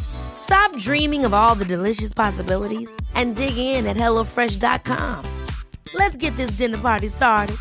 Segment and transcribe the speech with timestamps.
[0.00, 5.44] Stop dreaming of all the delicious possibilities and dig in at HelloFresh.com.
[5.94, 7.56] Let's get this dinner party started.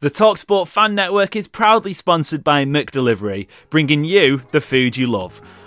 [0.00, 5.40] The Talksport Fan Network is proudly sponsored by McDelivery, bringing you the food you love.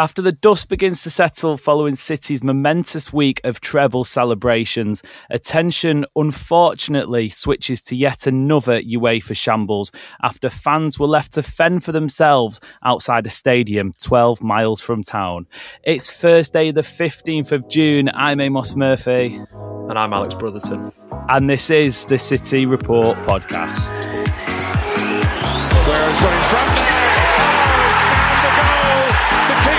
[0.00, 7.28] After the dust begins to settle following City's momentous week of treble celebrations, attention unfortunately
[7.28, 13.26] switches to yet another UEFA shambles after fans were left to fend for themselves outside
[13.26, 15.46] a stadium 12 miles from town.
[15.82, 18.08] It's Thursday, the 15th of June.
[18.14, 19.38] I'm Amos Murphy.
[19.52, 20.92] And I'm Alex Brotherton.
[21.28, 24.19] And this is the City Report podcast.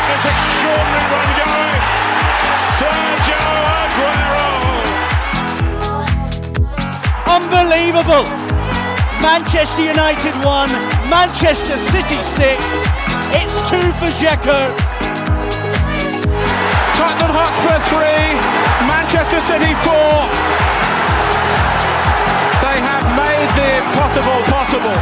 [0.10, 1.82] Extraordinary run going.
[2.78, 3.46] Sergio
[3.82, 4.50] Aguero.
[7.36, 8.26] Unbelievable.
[9.22, 10.70] Manchester United 1,
[11.10, 12.66] Manchester City 6.
[13.34, 14.58] It's 2 for Dzeko.
[16.98, 18.02] Tottenham Hotspur 3,
[18.90, 19.92] Manchester City 4.
[22.66, 24.98] They have made the impossible possible.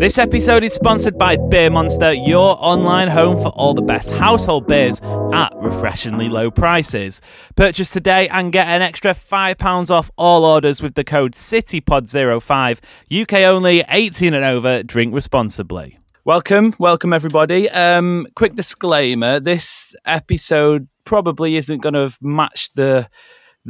[0.00, 4.66] This episode is sponsored by Beer Monster, your online home for all the best household
[4.66, 4.98] beers
[5.34, 7.20] at refreshingly low prices.
[7.54, 12.80] Purchase today and get an extra £5 off all orders with the code CityPod05.
[13.12, 15.98] UK only, 18 and over, drink responsibly.
[16.24, 17.68] Welcome, welcome everybody.
[17.68, 23.06] Um, quick disclaimer this episode probably isn't going to match the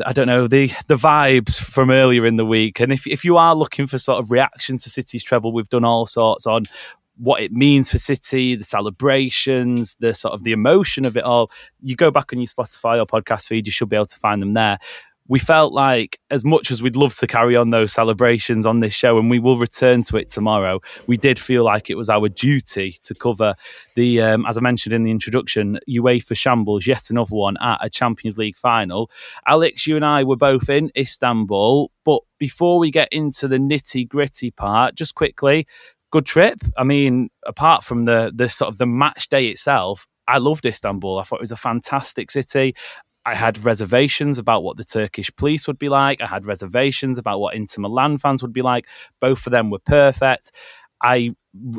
[0.06, 2.80] I don't know the the vibes from earlier in the week.
[2.80, 5.84] And if if you are looking for sort of reaction to City's treble, we've done
[5.84, 6.64] all sorts on
[7.16, 11.50] what it means for City, the celebrations, the sort of the emotion of it all.
[11.82, 14.40] You go back on your Spotify or podcast feed, you should be able to find
[14.40, 14.78] them there
[15.30, 18.92] we felt like as much as we'd love to carry on those celebrations on this
[18.92, 22.28] show and we will return to it tomorrow we did feel like it was our
[22.28, 23.54] duty to cover
[23.94, 27.88] the um, as i mentioned in the introduction uefa shambles yet another one at a
[27.88, 29.08] champions league final
[29.46, 34.06] alex you and i were both in istanbul but before we get into the nitty
[34.06, 35.64] gritty part just quickly
[36.10, 40.38] good trip i mean apart from the the sort of the match day itself I
[40.38, 41.18] loved Istanbul.
[41.18, 42.76] I thought it was a fantastic city.
[43.26, 46.20] I had reservations about what the Turkish police would be like.
[46.20, 48.86] I had reservations about what Inter Milan fans would be like.
[49.20, 50.52] Both of them were perfect.
[51.02, 51.30] I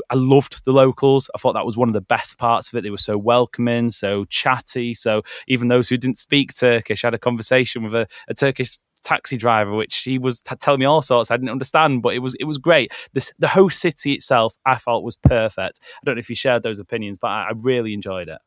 [0.10, 1.30] I loved the locals.
[1.34, 2.82] I thought that was one of the best parts of it.
[2.82, 4.94] They were so welcoming, so chatty.
[4.94, 8.78] So even those who didn't speak Turkish, I had a conversation with a, a Turkish
[9.04, 12.20] taxi driver, which he was t- telling me all sorts I didn't understand, but it
[12.20, 12.92] was it was great.
[13.14, 15.80] This, the host city itself, I felt was perfect.
[15.82, 18.40] I don't know if you shared those opinions, but I, I really enjoyed it.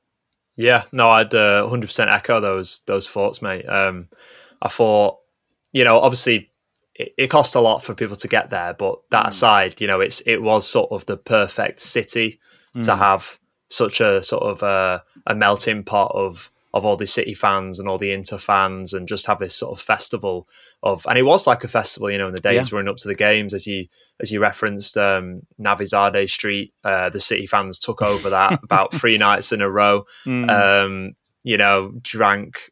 [0.57, 3.65] Yeah, no, I'd uh, 100% echo those those thoughts, mate.
[3.67, 4.09] Um,
[4.63, 5.19] I thought,
[5.73, 6.51] you know, obviously
[6.95, 9.29] it, it cost a lot for people to get there, but that mm.
[9.29, 12.41] aside, you know, it's it was sort of the perfect city
[12.75, 12.85] mm.
[12.85, 13.39] to have
[13.69, 17.89] such a sort of a, a melting pot of of all the City fans and
[17.89, 20.49] all the Inter fans, and just have this sort of festival
[20.83, 22.77] of, and it was like a festival, you know, in the days yeah.
[22.77, 23.87] running up to the games, as you
[24.21, 29.17] as you referenced, um, Nevizade Street, uh, the City fans took over that about three
[29.17, 30.05] nights in a row.
[30.27, 30.51] Mm.
[30.51, 31.13] Um,
[31.45, 32.71] you know, drank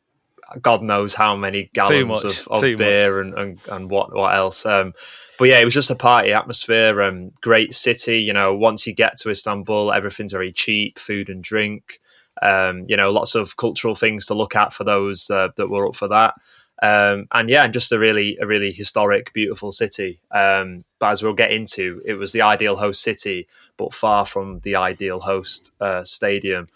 [0.61, 4.67] God knows how many gallons of, of beer and, and, and what what else.
[4.67, 4.95] Um,
[5.39, 7.01] but yeah, it was just a party atmosphere.
[7.03, 8.19] Um, great city.
[8.19, 12.01] You know, once you get to Istanbul, everything's very cheap, food and drink.
[12.43, 15.87] Um, you know, lots of cultural things to look at for those uh, that were
[15.87, 16.35] up for that.
[16.83, 20.21] Um, and yeah, and just a really, a really historic, beautiful city.
[20.33, 23.47] Um, but as we'll get into, it was the ideal host city,
[23.77, 26.69] but far from the ideal host uh, stadium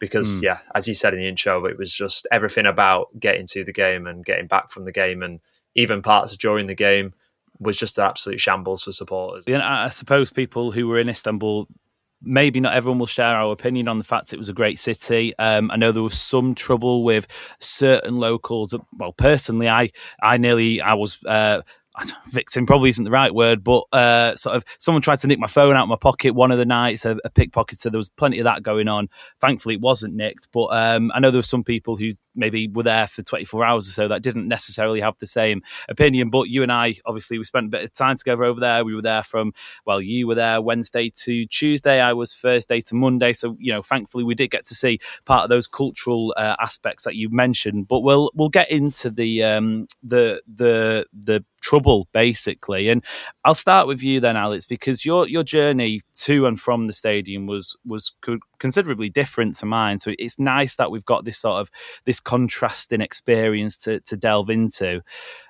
[0.00, 0.42] because Mm.
[0.42, 3.72] yeah, as you said in the intro, it was just everything about getting to the
[3.72, 5.38] game and getting back from the game, and
[5.76, 7.14] even parts of during the game
[7.60, 9.44] was just an absolute shambles for supporters.
[9.46, 11.68] And I suppose people who were in Istanbul,
[12.22, 15.36] maybe not everyone will share our opinion on the fact it was a great city.
[15.38, 17.26] Um, I know there was some trouble with
[17.60, 18.74] certain locals.
[18.96, 19.90] Well, personally, I
[20.22, 21.22] I nearly I was.
[21.24, 21.62] Uh,
[22.28, 25.46] victim probably isn't the right word, but uh, sort of someone tried to nick my
[25.46, 27.90] phone out of my pocket one of the nights, a, a pickpocketer.
[27.90, 29.08] There was plenty of that going on.
[29.40, 32.82] Thankfully, it wasn't nicked, but um, I know there were some people who maybe were
[32.82, 36.30] there for 24 hours or so that didn't necessarily have the same opinion.
[36.30, 38.84] But you and I, obviously, we spent a bit of time together over there.
[38.84, 39.52] We were there from,
[39.86, 42.00] well, you were there Wednesday to Tuesday.
[42.00, 43.32] I was Thursday to Monday.
[43.32, 47.04] So, you know, thankfully, we did get to see part of those cultural uh, aspects
[47.04, 47.88] that you mentioned.
[47.88, 52.88] But we'll we'll get into the um, the the the trouble basically.
[52.88, 53.02] And
[53.44, 57.46] I'll start with you then, Alex, because your your journey to and from the stadium
[57.46, 59.98] was was co- considerably different to mine.
[59.98, 61.68] So it's nice that we've got this sort of
[62.04, 65.02] this contrasting experience to to delve into.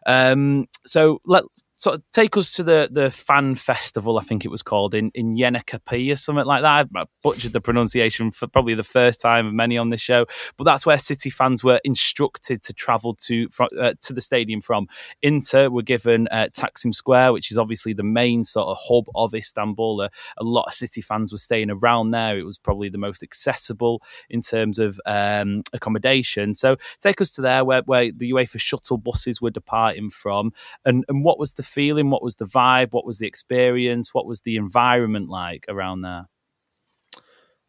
[0.07, 1.45] Um, so let
[1.87, 4.19] of take us to the the fan festival.
[4.19, 6.89] I think it was called in in Yenikapi or something like that.
[6.95, 10.27] I butchered the pronunciation for probably the first time of many on this show,
[10.57, 14.61] but that's where City fans were instructed to travel to from, uh, to the stadium
[14.61, 14.87] from.
[15.23, 19.35] Inter were given uh, Taksim Square, which is obviously the main sort of hub of
[19.35, 20.03] Istanbul.
[20.03, 22.39] A lot of City fans were staying around there.
[22.39, 26.55] It was probably the most accessible in terms of um, accommodation.
[26.55, 30.53] So take us to there where, where the UEFA shuttle buses were departing from,
[30.85, 32.11] and and what was the feeling?
[32.11, 32.93] What was the vibe?
[32.93, 34.13] What was the experience?
[34.13, 36.29] What was the environment like around there?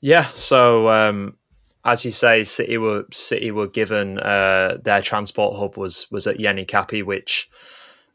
[0.02, 1.38] Yeah, so um,
[1.86, 6.40] as you say, City were City were given uh, their transport hub was was at
[6.40, 7.50] Yeni Kapi, which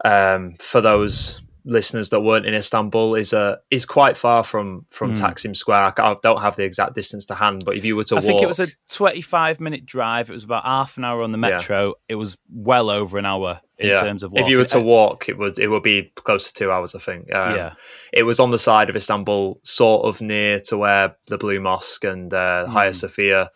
[0.05, 5.13] um, for those listeners that weren't in Istanbul is uh, is quite far from from
[5.13, 5.19] Mm.
[5.21, 5.93] Taksim Square.
[6.01, 8.27] I don't have the exact distance to hand, but if you were to walk I
[8.27, 10.31] walk, think it was a 25 minute drive.
[10.31, 11.51] It was about half an hour on the Yeah.
[11.57, 11.95] metro.
[12.09, 14.01] It was well over an hour in yeah.
[14.01, 16.73] terms of if you were to walk, it would it would be close to two
[16.73, 16.95] hours.
[16.95, 17.33] I think.
[17.35, 17.73] Um, yeah.
[18.13, 22.05] it was on the side of Istanbul, sort of near to where the Blue Mosque
[22.05, 22.95] and uh, Hagia Mm.
[22.95, 23.51] Sophia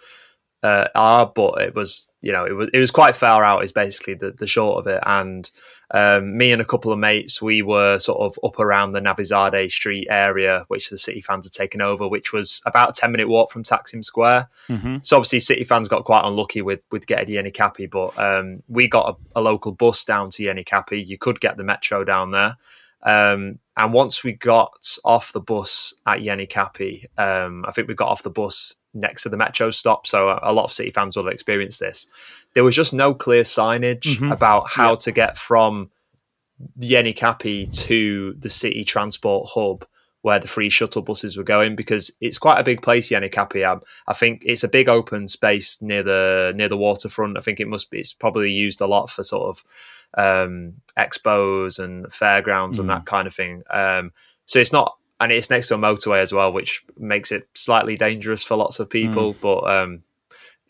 [0.62, 3.64] uh, are, but it was you know it was it was quite far out.
[3.64, 5.02] Is basically the the short of it.
[5.04, 5.50] And
[5.90, 9.70] um, me and a couple of mates, we were sort of up around the Nevizade
[9.70, 13.28] Street area, which the City fans had taken over, which was about a ten minute
[13.28, 14.48] walk from Taksim Square.
[14.68, 18.62] hmm So obviously, City fans got quite unlucky with with getting Yeni Kapi, but um,
[18.68, 21.02] we got a, a local bus down to Yeni Kapi.
[21.02, 22.56] You could get the metro down there,
[23.02, 27.94] um, and once we got off the bus at Yeni Kapi, um, I think we
[27.94, 30.06] got off the bus next to the metro stop.
[30.06, 32.06] So a, a lot of City fans will have experienced this.
[32.54, 34.32] There was just no clear signage Mhm.
[34.32, 35.90] about how to get from
[36.78, 39.86] Yeni Kapi to the city transport hub
[40.20, 43.66] where the free shuttle buses were going because it's quite a big place, Yenikapi.
[43.66, 47.36] I, I think it's a big open space near the near the waterfront.
[47.36, 47.98] I think it must be.
[47.98, 49.64] It's probably used a lot for sort of
[50.16, 53.64] um, expos and fairgrounds and that kind of thing.
[53.70, 54.12] Um,
[54.46, 57.96] so it's not, and it's next to a motorway as well, which makes it slightly
[57.96, 59.36] dangerous for lots of people.
[59.40, 60.02] But um,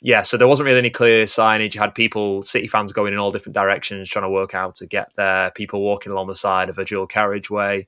[0.03, 1.75] yeah, so there wasn't really any clear signage.
[1.75, 4.87] You had people, City fans, going in all different directions, trying to work out to
[4.87, 5.53] get there.
[5.53, 7.87] People walking along the side of a dual carriageway.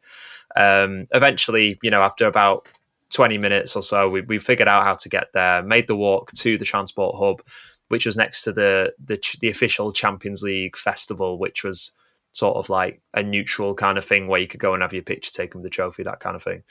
[0.57, 2.67] Um, eventually, you know, after about
[3.13, 6.33] 20 minutes or so, we, we figured out how to get there, made the walk
[6.33, 7.43] to the transport hub,
[7.89, 11.93] which was next to the, the, the official Champions League festival, which was
[12.35, 15.03] sort of like a neutral kind of thing where you could go and have your
[15.03, 16.63] picture taken with the trophy, that kind of thing.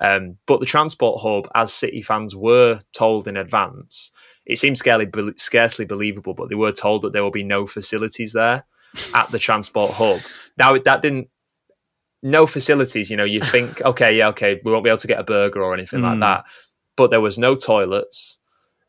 [0.00, 4.10] Um, but the transport hub, as City fans were told in advance,
[4.46, 8.32] it seems scarcely, scarcely believable, but they were told that there will be no facilities
[8.32, 8.64] there
[9.14, 10.20] at the transport hub.
[10.58, 11.28] Now, that didn't
[12.22, 13.10] no facilities.
[13.10, 15.62] You know, you think, okay, yeah, okay, we won't be able to get a burger
[15.62, 16.20] or anything like Mm.
[16.20, 16.44] that.
[16.96, 18.39] But there was no toilets,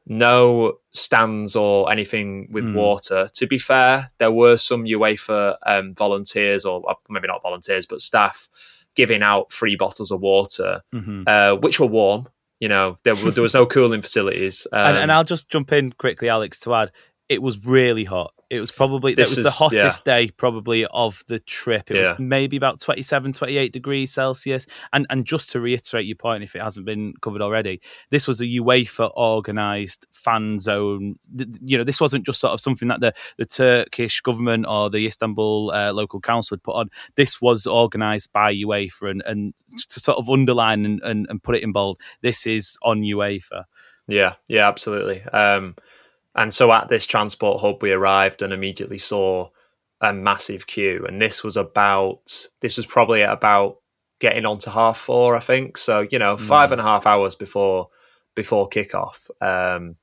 [0.05, 2.73] no stands or anything with Mm.
[2.73, 3.29] water.
[3.33, 8.49] To be fair, there were some UEFA um, volunteers, or maybe not volunteers, but staff
[8.95, 12.27] giving out free bottles of water, hmm uh, which were warm.
[12.59, 14.67] You know, there, were, there was no cooling facilities.
[14.71, 16.91] Um, and, and I'll just jump in quickly, Alex, to add.
[17.31, 18.33] It was really hot.
[18.49, 21.89] It was probably This was is- the hottest day probably of the trip.
[21.89, 22.09] It Yeah.
[22.09, 24.67] was maybe about 27, 28 degrees Celsius.
[24.91, 28.41] And and just to reiterate your point, if it hasn't been covered already, this was
[28.41, 31.15] a UEFA organised fan zone.
[31.63, 35.05] You know, this wasn't just sort of something that the, the Turkish government or the
[35.07, 36.89] Istanbul uh, local council had put on.
[37.15, 39.53] This was organised by UEFA, and, and
[39.87, 43.63] to sort of underline and, and, and put it in bold, this is on UEFA.
[44.09, 45.21] Yeah, yeah, absolutely.
[45.31, 45.75] Um,
[46.35, 49.49] and so at this transport hub, we arrived and immediately saw
[50.01, 51.05] a massive queue.
[51.07, 53.77] And this was about, this was probably at about
[54.19, 55.77] getting on to half four, I think.
[55.77, 57.89] So, you know, five and a half hours before
[58.35, 59.29] before kickoff.
[59.41, 59.97] Um,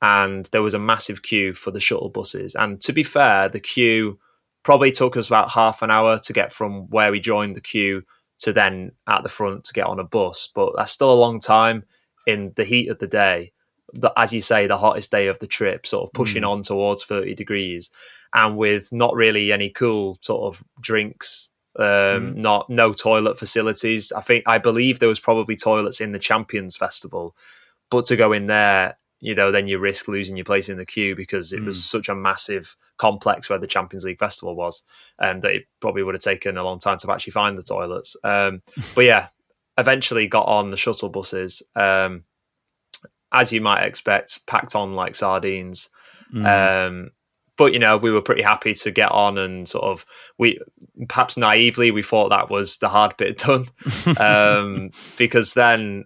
[0.00, 2.54] and there was a massive queue for the shuttle buses.
[2.54, 4.18] And to be fair, the queue
[4.62, 8.02] probably took us about half an hour to get from where we joined the queue
[8.40, 10.50] to then at the front to get on a bus.
[10.54, 11.84] But that's still a long time
[12.26, 13.52] in the heat of the day.
[13.94, 16.48] The, as you say, the hottest day of the trip, sort of pushing mm.
[16.48, 17.90] on towards 30 degrees,
[18.34, 22.34] and with not really any cool sort of drinks um, mm.
[22.36, 24.12] not no toilet facilities.
[24.12, 27.36] I think I believe there was probably toilets in the Champions Festival,
[27.90, 30.86] but to go in there, you know, then you risk losing your place in the
[30.86, 31.66] queue because it mm.
[31.66, 34.82] was such a massive complex where the Champions League Festival was,
[35.18, 37.62] and um, that it probably would have taken a long time to actually find the
[37.62, 38.16] toilets.
[38.22, 38.62] Um,
[38.94, 39.28] but yeah,
[39.76, 41.62] eventually got on the shuttle buses.
[41.74, 42.24] Um,
[43.34, 45.90] as you might expect, packed on like sardines.
[46.32, 46.88] Mm.
[46.88, 47.10] Um,
[47.56, 50.06] but you know we were pretty happy to get on and sort of
[50.38, 50.58] we
[51.08, 53.68] perhaps naively we thought that was the hard bit done
[54.18, 56.04] um, because then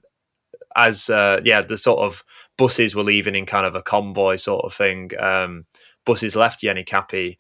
[0.77, 2.25] as uh, yeah the sort of
[2.57, 5.65] buses were leaving in kind of a convoy sort of thing um,
[6.05, 7.39] buses left Yenikapi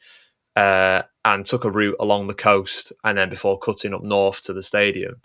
[0.57, 4.53] uh, and took a route along the coast and then before cutting up north to
[4.53, 5.17] the stadium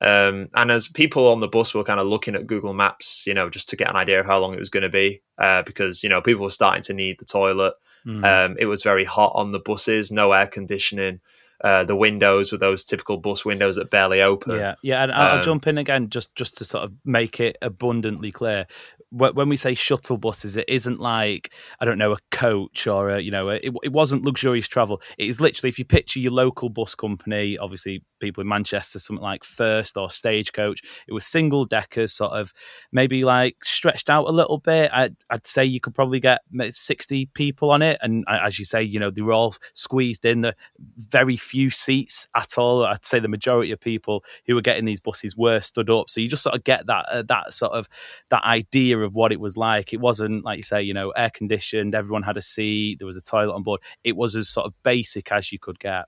[0.00, 3.34] um, and as people on the bus were kind of looking at Google Maps, you
[3.34, 5.62] know, just to get an idea of how long it was going to be, uh,
[5.62, 7.74] because you know people were starting to need the toilet.
[8.06, 8.24] Mm.
[8.24, 11.20] Um, it was very hot on the buses, no air conditioning.
[11.62, 14.54] Uh, the windows were those typical bus windows that barely open.
[14.54, 17.58] Yeah, yeah, and I'll um, jump in again just just to sort of make it
[17.60, 18.66] abundantly clear
[19.10, 23.20] when we say shuttle buses, it isn't like I don't know a coach or a,
[23.20, 25.00] you know a, it, it wasn't luxurious travel.
[25.16, 29.22] It is literally if you picture your local bus company, obviously people in Manchester, something
[29.22, 30.82] like First or Stagecoach.
[31.06, 32.52] It was single deckers, sort of
[32.92, 34.90] maybe like stretched out a little bit.
[34.92, 38.82] I'd, I'd say you could probably get sixty people on it, and as you say,
[38.82, 40.42] you know they were all squeezed in.
[40.42, 40.54] The
[40.98, 42.84] very few seats at all.
[42.84, 46.10] I'd say the majority of people who were getting these buses were stood up.
[46.10, 47.88] So you just sort of get that uh, that sort of
[48.30, 49.92] that idea of what it was like.
[49.92, 51.94] It wasn't like you say, you know, air conditioned.
[51.94, 52.98] Everyone had a seat.
[52.98, 53.80] There was a toilet on board.
[54.04, 56.06] It was as sort of basic as you could get.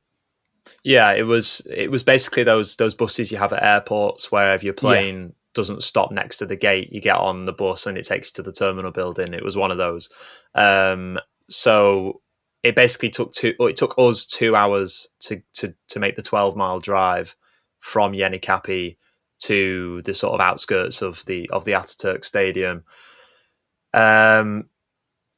[0.84, 1.66] Yeah, it was.
[1.70, 5.28] It was basically those those buses you have at airports where if your plane yeah.
[5.54, 8.32] doesn't stop next to the gate, you get on the bus and it takes you
[8.36, 9.34] to the terminal building.
[9.34, 10.10] It was one of those.
[10.54, 11.18] Um,
[11.48, 12.20] so
[12.62, 13.54] it basically took two.
[13.58, 17.36] It took us two hours to to to make the twelve mile drive
[17.80, 18.96] from Yenikapi
[19.40, 22.84] to the sort of outskirts of the of the Ataturk Stadium.
[23.92, 24.66] Um,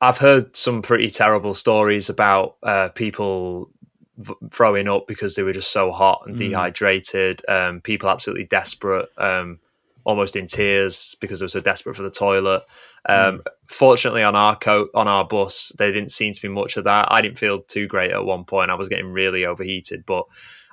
[0.00, 3.71] I've heard some pretty terrible stories about uh, people
[4.18, 6.38] v- throwing up because they were just so hot and mm.
[6.38, 7.40] dehydrated.
[7.49, 9.61] Um, people absolutely desperate, um,
[10.04, 12.64] almost in tears because they were so desperate for the toilet.
[13.09, 13.47] Um, mm.
[13.66, 17.06] Fortunately, on our coat on our bus, there didn't seem to be much of that.
[17.11, 18.71] I didn't feel too great at one point.
[18.71, 20.25] I was getting really overheated, but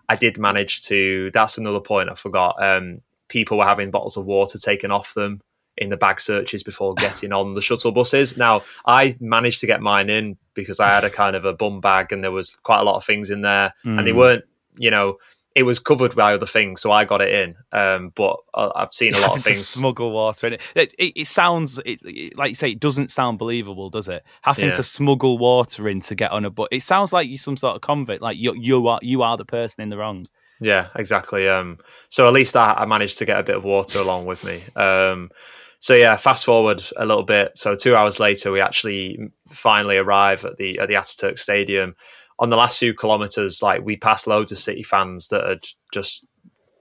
[0.07, 1.29] I did manage to.
[1.33, 2.62] That's another point I forgot.
[2.62, 5.39] Um, people were having bottles of water taken off them
[5.77, 8.36] in the bag searches before getting on the shuttle buses.
[8.36, 11.79] Now, I managed to get mine in because I had a kind of a bum
[11.79, 13.98] bag and there was quite a lot of things in there, mm.
[13.98, 14.17] and they hmm.
[14.17, 14.43] weren't,
[14.77, 15.17] you know,
[15.55, 17.55] it was covered by other things, so I got it in.
[17.77, 19.67] Um, but I've seen a lot of things.
[19.67, 20.62] smuggle water in it.
[20.75, 22.71] It, it, it sounds it, like you say.
[22.71, 24.24] It doesn't sound believable, does it?
[24.43, 24.74] Having yeah.
[24.75, 26.69] to smuggle water in to get on a boat.
[26.71, 28.21] It sounds like you're some sort of convict.
[28.21, 30.27] Like you, you are you are the person in the wrong.
[30.59, 31.47] Yeah, exactly.
[31.47, 34.43] Um, so at least I, I, managed to get a bit of water along with
[34.43, 34.61] me.
[34.75, 35.29] Um,
[35.79, 37.57] so yeah, fast forward a little bit.
[37.57, 41.95] So two hours later, we actually finally arrive at the at the Ataturk Stadium.
[42.39, 46.27] On the last few kilometers, like we passed loads of City fans that had just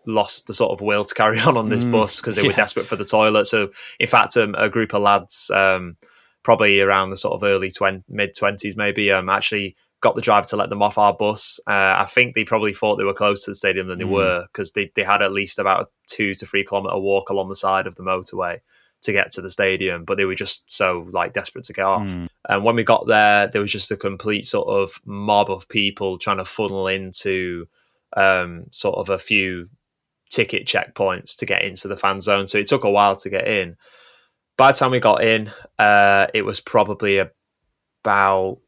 [0.07, 2.49] lost the sort of will to carry on on this mm, bus because they yeah.
[2.49, 3.47] were desperate for the toilet.
[3.47, 3.71] So
[4.01, 5.97] in fact, um, a group of lads, um,
[6.43, 10.47] probably around the sort of early 20, mid twenties, maybe, um, actually got the driver
[10.49, 11.59] to let them off our bus.
[11.67, 14.11] Uh, I think they probably thought they were closer to the stadium than they mm.
[14.11, 17.49] were because they, they had at least about a two to three kilometer walk along
[17.49, 18.61] the side of the motorway
[19.03, 22.09] to get to the stadium, but they were just so like desperate to get off.
[22.09, 22.29] Mm.
[22.49, 26.19] And when we got there, there was just a complete sort of mob of people
[26.19, 27.67] trying to funnel into
[28.17, 29.69] um, sort of a few
[30.31, 32.47] ticket checkpoints to get into the fan zone.
[32.47, 33.77] So it took a while to get in.
[34.57, 37.21] By the time we got in, uh, it was probably
[38.05, 38.59] about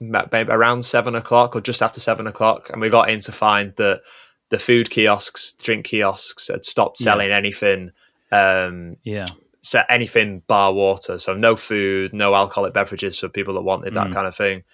[0.00, 3.74] maybe around seven o'clock or just after seven o'clock, and we got in to find
[3.76, 4.02] that
[4.50, 7.36] the food kiosks, drink kiosks, had stopped selling yeah.
[7.36, 7.90] anything.
[8.30, 9.26] Um, yeah,
[9.62, 11.18] set anything bar water.
[11.18, 14.14] So no food, no alcoholic beverages for people that wanted that mm.
[14.14, 14.64] kind of thing.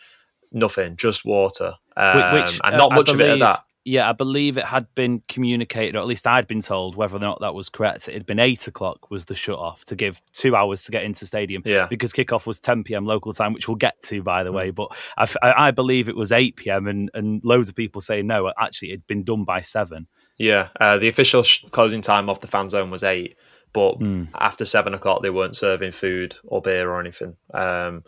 [0.53, 3.65] Nothing, just water, um, which, and not uh, much believe, of it of that.
[3.85, 7.21] Yeah, I believe it had been communicated, or at least I'd been told, whether or
[7.21, 8.09] not that was correct.
[8.09, 11.03] It had been eight o'clock was the shut off to give two hours to get
[11.03, 11.63] into stadium.
[11.65, 11.87] Yeah.
[11.87, 13.07] because kickoff was ten p.m.
[13.07, 14.57] local time, which we'll get to by the mm.
[14.57, 14.71] way.
[14.71, 16.87] But I, I, believe it was eight p.m.
[16.87, 20.09] and and loads of people say no, actually it'd been done by seven.
[20.37, 23.37] Yeah, uh, the official sh- closing time of the fan zone was eight
[23.73, 24.29] But mm.
[24.39, 27.37] after seven o'clock, they weren't serving food or beer or anything.
[27.55, 28.05] Um,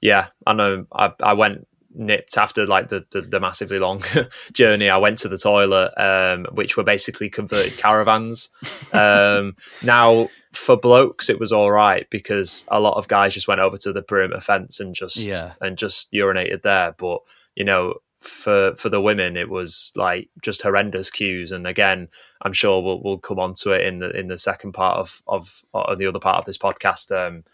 [0.00, 0.86] yeah, I know.
[0.92, 1.66] I, I went
[1.96, 4.02] nipped after like the, the, the massively long
[4.52, 4.88] journey.
[4.88, 8.50] I went to the toilet, um, which were basically converted caravans.
[8.92, 13.60] Um, now for blokes, it was all right because a lot of guys just went
[13.60, 15.52] over to the perimeter fence and just yeah.
[15.60, 16.94] and just urinated there.
[16.96, 17.20] But
[17.54, 21.52] you know, for for the women, it was like just horrendous queues.
[21.52, 22.08] And again,
[22.42, 25.22] I'm sure we'll we'll come on to it in the in the second part of
[25.26, 27.10] of or the other part of this podcast.
[27.14, 27.44] Um,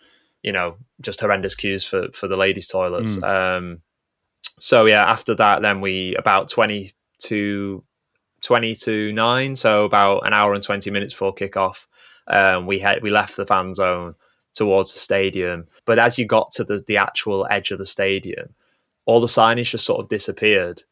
[0.43, 3.17] you know, just horrendous queues for for the ladies' toilets.
[3.17, 3.57] Mm.
[3.59, 3.83] Um,
[4.63, 6.93] so yeah, after that, then we about 20
[7.25, 7.83] to
[8.43, 11.87] 20 to 9, so about an hour and 20 minutes before kickoff,
[12.29, 14.15] um, we had we left the fan zone
[14.55, 15.67] towards the stadium.
[15.85, 18.55] But as you got to the, the actual edge of the stadium,
[19.05, 20.85] all the signage just sort of disappeared,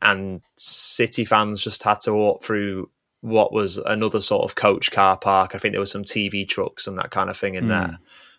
[0.00, 5.16] and City fans just had to walk through what was another sort of coach car
[5.16, 5.54] park.
[5.54, 7.68] I think there was some TV trucks and that kind of thing in mm.
[7.68, 7.98] there,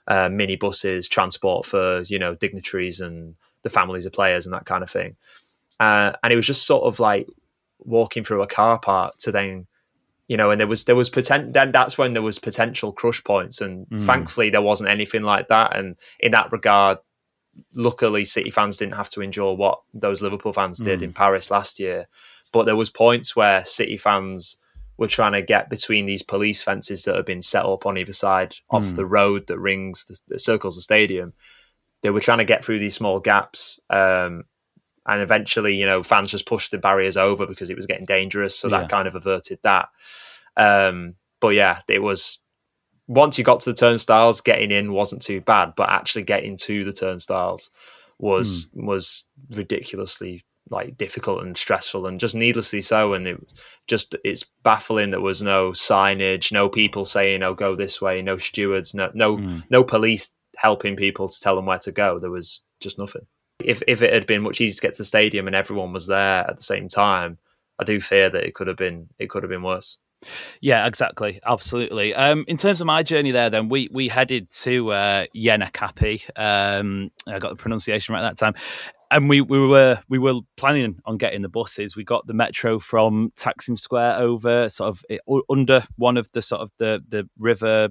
[0.09, 4.65] uh, mini buses, transport for you know dignitaries and the families of players and that
[4.65, 5.15] kind of thing.
[5.79, 7.27] Uh, and it was just sort of like
[7.79, 9.67] walking through a car park to then,
[10.27, 11.51] you know, and there was there was potential.
[11.51, 14.03] Then that's when there was potential crush points, and mm.
[14.03, 15.75] thankfully there wasn't anything like that.
[15.75, 16.99] And in that regard,
[17.73, 21.03] luckily City fans didn't have to endure what those Liverpool fans did mm.
[21.03, 22.07] in Paris last year.
[22.51, 24.57] But there was points where City fans
[24.97, 28.13] were trying to get between these police fences that have been set up on either
[28.13, 28.77] side mm.
[28.77, 31.33] of the road that rings the, that circles the stadium
[32.03, 33.79] they were trying to get through these small gaps.
[33.89, 34.43] Um,
[35.05, 38.57] and eventually, you know, fans just pushed the barriers over because it was getting dangerous.
[38.57, 38.81] So yeah.
[38.81, 39.89] that kind of averted that.
[40.55, 42.39] Um, but yeah, it was
[43.07, 46.85] once you got to the turnstiles, getting in wasn't too bad, but actually getting to
[46.85, 47.69] the turnstiles
[48.19, 48.85] was mm.
[48.85, 53.47] was ridiculously like difficult and stressful and just needlessly so and it
[53.85, 58.37] just it's baffling there was no signage no people saying oh go this way no
[58.37, 59.61] stewards no no mm.
[59.69, 62.19] no police helping people to tell them where to go.
[62.19, 63.27] There was just nothing.
[63.59, 66.07] If if it had been much easier to get to the stadium and everyone was
[66.07, 67.37] there at the same time,
[67.79, 69.97] I do fear that it could have been it could have been worse.
[70.61, 72.15] Yeah, exactly, absolutely.
[72.15, 76.29] Um, in terms of my journey there, then we we headed to uh, Yenakapi.
[76.35, 78.55] Um, I got the pronunciation right that time,
[79.11, 81.95] and we, we were we were planning on getting the buses.
[81.95, 85.05] We got the metro from Taksim Square over, sort of
[85.49, 87.89] under one of the sort of the the river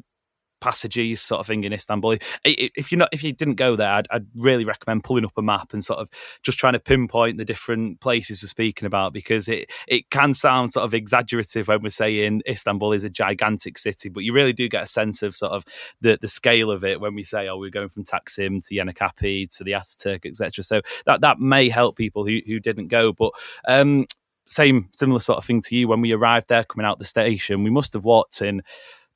[0.63, 2.17] passages sort of thing in Istanbul.
[2.45, 5.43] If you not if you didn't go there, I'd, I'd, really recommend pulling up a
[5.43, 6.09] map and sort of
[6.43, 10.73] just trying to pinpoint the different places we're speaking about because it it can sound
[10.73, 14.69] sort of exaggerative when we're saying Istanbul is a gigantic city, but you really do
[14.69, 15.65] get a sense of sort of
[16.01, 19.55] the the scale of it when we say, oh, we're going from Taksim to Yenikapi
[19.57, 20.63] to the Ataturk, etc.
[20.63, 23.33] So that that may help people who who didn't go, but.
[23.67, 24.07] Um,
[24.45, 27.63] same similar sort of thing to you when we arrived there coming out the station
[27.63, 28.61] we must have walked in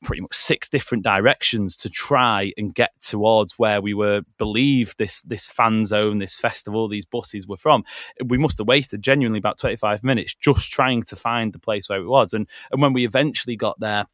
[0.02, 5.22] pretty much six different directions to try and get towards where we were believed this
[5.22, 7.84] this fan zone, this festival, these buses were from.
[8.24, 12.00] We must have wasted genuinely about 25 minutes just trying to find the place where
[12.00, 12.32] it was.
[12.32, 14.06] And and when we eventually got there,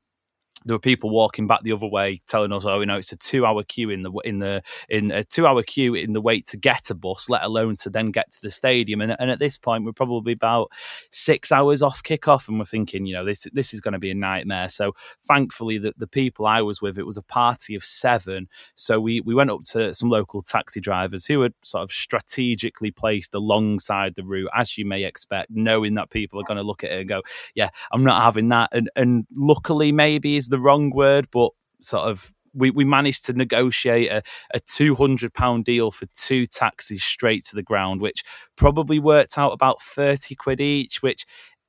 [0.65, 3.17] there were people walking back the other way telling us, "Oh, you know, it's a
[3.17, 6.91] two-hour queue in the in the in a two-hour queue in the wait to get
[6.91, 9.85] a bus, let alone to then get to the stadium." And, and at this point,
[9.85, 10.71] we're probably about
[11.11, 14.11] six hours off kickoff, and we're thinking, you know, this this is going to be
[14.11, 14.69] a nightmare.
[14.69, 19.01] So thankfully, the, the people I was with, it was a party of seven, so
[19.01, 23.35] we we went up to some local taxi drivers who had sort of strategically placed
[23.35, 26.91] alongside the route, as you may expect, knowing that people are going to look at
[26.91, 27.23] it and go,
[27.55, 32.09] "Yeah, I'm not having that," and and luckily, maybe is the wrong word, but sort
[32.09, 34.23] of we, we managed to negotiate a,
[34.55, 38.23] a £200 deal for two taxis straight to the ground, which
[38.57, 41.25] probably worked out about 30 quid each, which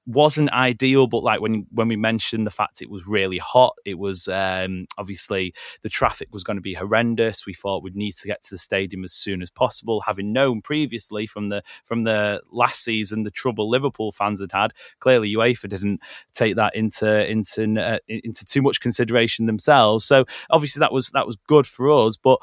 [0.06, 3.98] wasn't ideal, but like when when we mentioned the fact it was really hot, it
[3.98, 7.46] was um, obviously the traffic was going to be horrendous.
[7.46, 10.62] We thought we'd need to get to the stadium as soon as possible, having known
[10.62, 14.74] previously from the from the last season the trouble Liverpool fans had had.
[15.00, 16.02] Clearly, UEFA didn't
[16.34, 20.04] take that into into uh, into too much consideration themselves.
[20.06, 22.40] So obviously that was that was good for us, but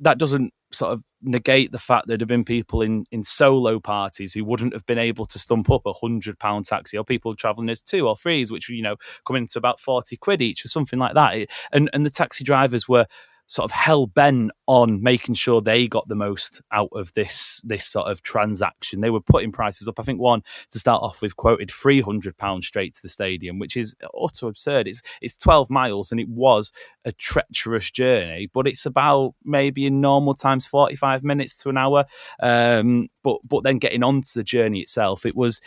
[0.00, 4.34] that doesn't sort of negate the fact there'd have been people in in solo parties
[4.34, 7.70] who wouldn't have been able to stump up a hundred pound taxi or people traveling
[7.70, 10.98] as two or threes which you know come into about 40 quid each or something
[10.98, 11.48] like that.
[11.72, 13.06] And and the taxi drivers were
[13.46, 17.84] sort of hell bent on making sure they got the most out of this this
[17.84, 19.00] sort of transaction.
[19.00, 20.00] They were putting prices up.
[20.00, 23.58] I think one to start off with quoted three hundred pounds straight to the stadium,
[23.58, 24.88] which is utter absurd.
[24.88, 26.72] It's it's twelve miles and it was
[27.04, 31.76] a treacherous journey, but it's about maybe in normal times forty five minutes to an
[31.76, 32.06] hour.
[32.42, 35.60] Um, but but then getting onto the journey itself, it was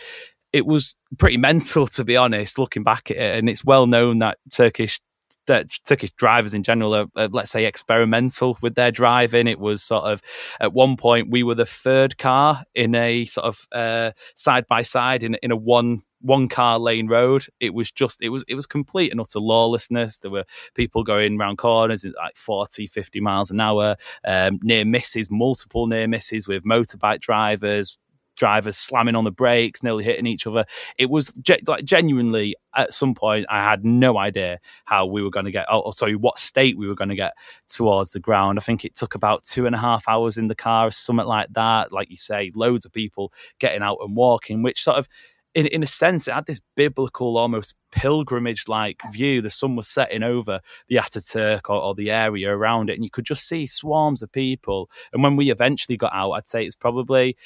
[0.54, 4.20] it was pretty mental to be honest looking back at it and it's well known
[4.20, 5.00] that turkish
[5.48, 9.48] Turkish drivers in general are, are, let's say, experimental with their driving.
[9.48, 10.22] It was sort of
[10.60, 15.24] at one point we were the third car in a sort of side by side
[15.24, 17.46] in in a one one car lane road.
[17.60, 20.20] It was just it was it was complete and utter lawlessness.
[20.20, 24.86] There were people going around corners at like 40, 50 miles an hour, um, near
[24.86, 27.98] misses, multiple near misses with motorbike drivers,
[28.38, 30.66] drivers slamming on the brakes, nearly hitting each other.
[30.98, 35.30] It was ge- like genuinely at some point I had no idea how we were
[35.30, 37.34] going to get, oh, oh, sorry, what state we were going to get
[37.70, 38.60] towards the ground.
[38.60, 41.52] I think it took about two and a half hours in the car, something like
[41.54, 41.92] that.
[41.92, 45.10] Like you say, loads of people getting out and walking, which sort of
[45.58, 49.42] in, in a sense, it had this biblical, almost pilgrimage like view.
[49.42, 53.10] The sun was setting over the Ataturk or, or, the area around it, and you
[53.10, 54.88] could just see swarms of people.
[55.12, 57.38] And when we eventually got out, I'd say it's probably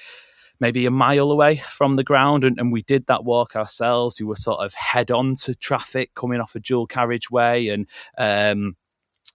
[0.61, 2.45] maybe a mile away from the ground.
[2.45, 4.19] And, and, we did that walk ourselves.
[4.19, 7.67] We were sort of head on to traffic coming off a dual carriageway.
[7.67, 8.77] And um,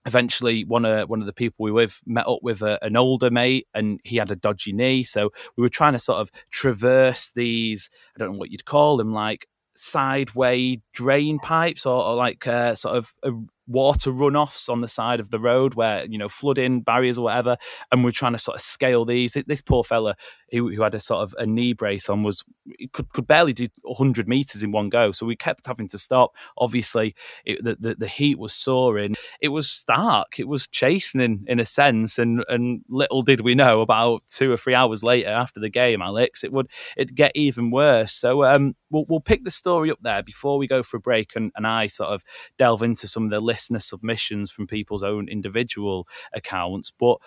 [0.05, 3.29] eventually, one of, one of the people we with met up with a, an older
[3.29, 5.03] mate and he had a dodgy knee.
[5.03, 8.97] So we were trying to sort of traverse these, I don't know what you'd call
[8.97, 13.31] them, like sideway drain pipes or, or like uh, sort of a
[13.67, 17.57] water runoffs on the side of the road where you know flooding barriers or whatever
[17.91, 20.15] and we're trying to sort of scale these this poor fella
[20.51, 22.43] who, who had a sort of a knee brace on was
[22.91, 25.11] could, could barely do 100 meters in one go.
[25.11, 26.35] So we kept having to stop.
[26.57, 29.15] Obviously it, the, the, the heat was soaring.
[29.41, 30.39] It was stark.
[30.39, 32.17] It was chastening in a sense.
[32.17, 36.01] And and little did we know about two or three hours later after the game
[36.01, 38.13] alex it would it get even worse.
[38.13, 41.35] So um we'll, we'll pick the story up there before we go for a break
[41.35, 42.23] and, and i sort of
[42.57, 46.91] delve into some of the listener submissions from people's own individual accounts.
[46.91, 47.17] But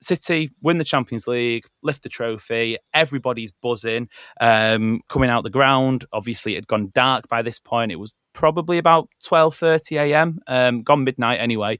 [0.00, 2.78] City win the Champions League, lift the trophy.
[2.94, 4.08] Everybody's buzzing,
[4.40, 6.04] um, coming out the ground.
[6.12, 7.92] Obviously, it had gone dark by this point.
[7.92, 10.40] It was probably about twelve thirty a.m.
[10.46, 11.78] Um, gone midnight anyway.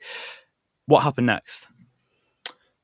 [0.86, 1.68] What happened next?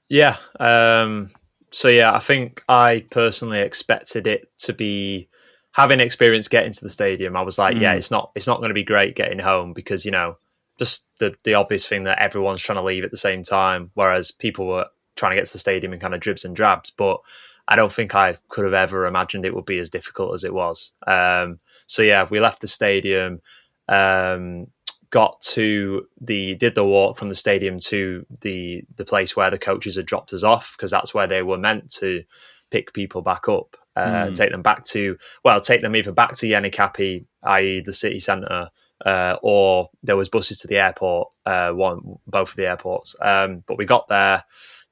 [0.09, 0.37] Yeah.
[0.61, 1.31] Um,
[1.70, 5.29] so yeah, I think I personally expected it to be
[5.73, 7.37] having experience getting to the stadium.
[7.37, 7.81] I was like, mm.
[7.81, 10.37] yeah, it's not it's not going to be great getting home because you know
[10.79, 14.31] just the the obvious thing that everyone's trying to leave at the same time, whereas
[14.31, 16.90] people were trying to get to the stadium in kind of dribs and drabs.
[16.90, 17.20] But
[17.66, 20.53] I don't think I could have ever imagined it would be as difficult as it
[20.53, 20.94] was.
[21.07, 23.40] Um, so yeah, we left the stadium,
[23.88, 24.68] um,
[25.11, 29.59] got to the did the walk from the stadium to the the place where the
[29.59, 32.24] coaches had dropped us off because that's where they were meant to
[32.70, 34.35] pick people back up, uh, mm.
[34.35, 37.81] take them back to well, take them either back to Yenikapi, i.e.
[37.81, 38.70] the city centre.
[39.05, 43.14] Uh, or there was buses to the airport, uh, one both of the airports.
[43.20, 44.44] Um, but we got there,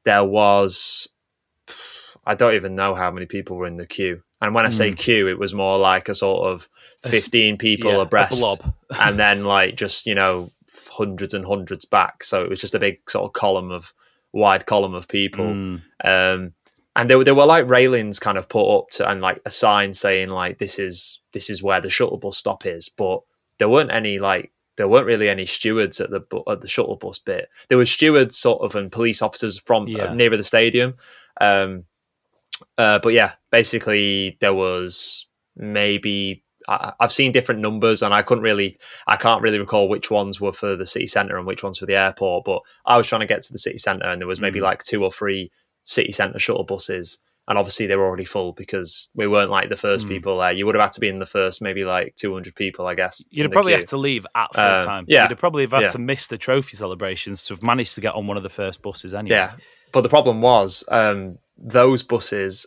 [0.05, 1.09] there was
[2.25, 4.23] I don't even know how many people were in the queue.
[4.41, 4.99] And when I say mm.
[4.99, 6.69] queue, it was more like a sort of
[7.05, 8.45] 15 people yeah, abreast.
[8.99, 10.51] and then like just, you know,
[10.91, 12.25] hundreds and hundreds back.
[12.25, 13.93] So it was just a big sort of column of
[14.33, 15.47] wide column of people.
[15.47, 15.83] Mm.
[16.05, 16.53] Um,
[16.95, 19.95] and there, there were like railings kind of put up to and like a sign
[19.95, 23.21] saying like this is this is where the shuttle bus stop is, but
[23.59, 27.19] there weren't any like there weren't really any stewards at the at the shuttle bus
[27.19, 27.49] bit.
[27.69, 30.05] There were stewards sort of and police officers from uh, yeah.
[30.05, 30.95] uh, nearer the stadium.
[31.41, 31.85] Um,
[32.79, 38.45] uh, but yeah, basically there was maybe I, have seen different numbers, and I couldn't
[38.45, 41.79] really, I can't really recall which ones were for the city centre and which ones
[41.79, 42.45] for the airport.
[42.45, 44.65] But I was trying to get to the city centre, and there was maybe mm.
[44.65, 45.51] like two or three
[45.83, 49.77] city centre shuttle buses and obviously they were already full because we weren't like the
[49.77, 50.11] first mm.
[50.11, 50.53] people there.
[50.53, 53.25] You would have had to be in the first maybe like 200 people, I guess.
[53.31, 53.81] You'd have probably queue.
[53.81, 55.05] had to leave at full um, time.
[55.09, 55.89] Yeah, you'd have probably have had yeah.
[55.89, 58.81] to miss the trophy celebrations to have managed to get on one of the first
[58.81, 59.37] buses anyway.
[59.37, 59.53] Yeah,
[59.93, 62.67] but the problem was um, those buses,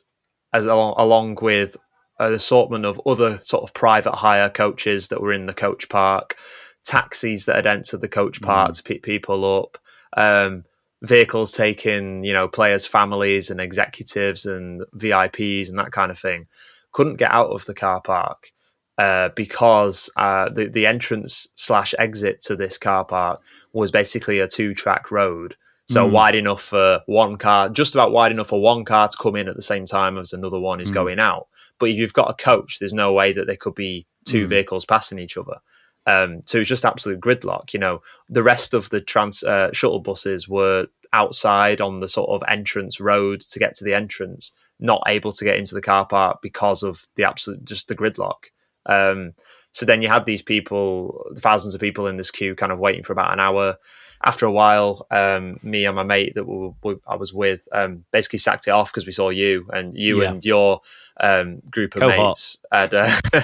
[0.54, 1.78] as along, along with
[2.20, 6.36] an assortment of other sort of private hire coaches that were in the coach park,
[6.84, 8.78] taxis that had entered the coach park mm.
[8.78, 9.78] to pick people up.
[10.18, 10.66] Um,
[11.06, 16.48] vehicles taking you know players' families and executives and VIPs and that kind of thing
[16.92, 18.52] couldn't get out of the car park
[18.98, 23.42] uh, because uh, the the entrance slash exit to this car park
[23.74, 25.56] was basically a two track road.
[25.88, 26.12] So mm.
[26.12, 29.48] wide enough for one car, just about wide enough for one car to come in
[29.48, 30.96] at the same time as another one is mm.
[30.96, 31.48] going out.
[31.78, 34.50] But if you've got a coach, there's no way that there could be two mm.
[34.50, 35.60] vehicles passing each other.
[36.08, 37.74] Um, so it was just absolute gridlock.
[37.74, 40.88] You know, the rest of the trans uh, shuttle buses were
[41.22, 45.46] outside on the sort of entrance road to get to the entrance, not able to
[45.46, 48.42] get into the car park because of the absolute just the gridlock.
[48.86, 49.34] Um,
[49.72, 53.04] So then you had these people, thousands of people in this queue, kind of waiting
[53.04, 53.78] for about an hour.
[54.24, 58.06] After a while, um, me and my mate that we, we, I was with um,
[58.12, 60.30] basically sacked it off because we saw you and you Yeah.
[60.32, 60.80] and your
[61.20, 62.18] um, group of Cohort.
[62.30, 63.12] mates had uh,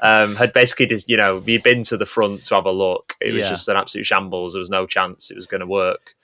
[0.00, 3.14] um, had basically just you know we'd been to the front to have a look.
[3.20, 3.50] It was Yeah.
[3.50, 4.52] just an absolute shambles.
[4.52, 6.14] There was no chance it was going to work.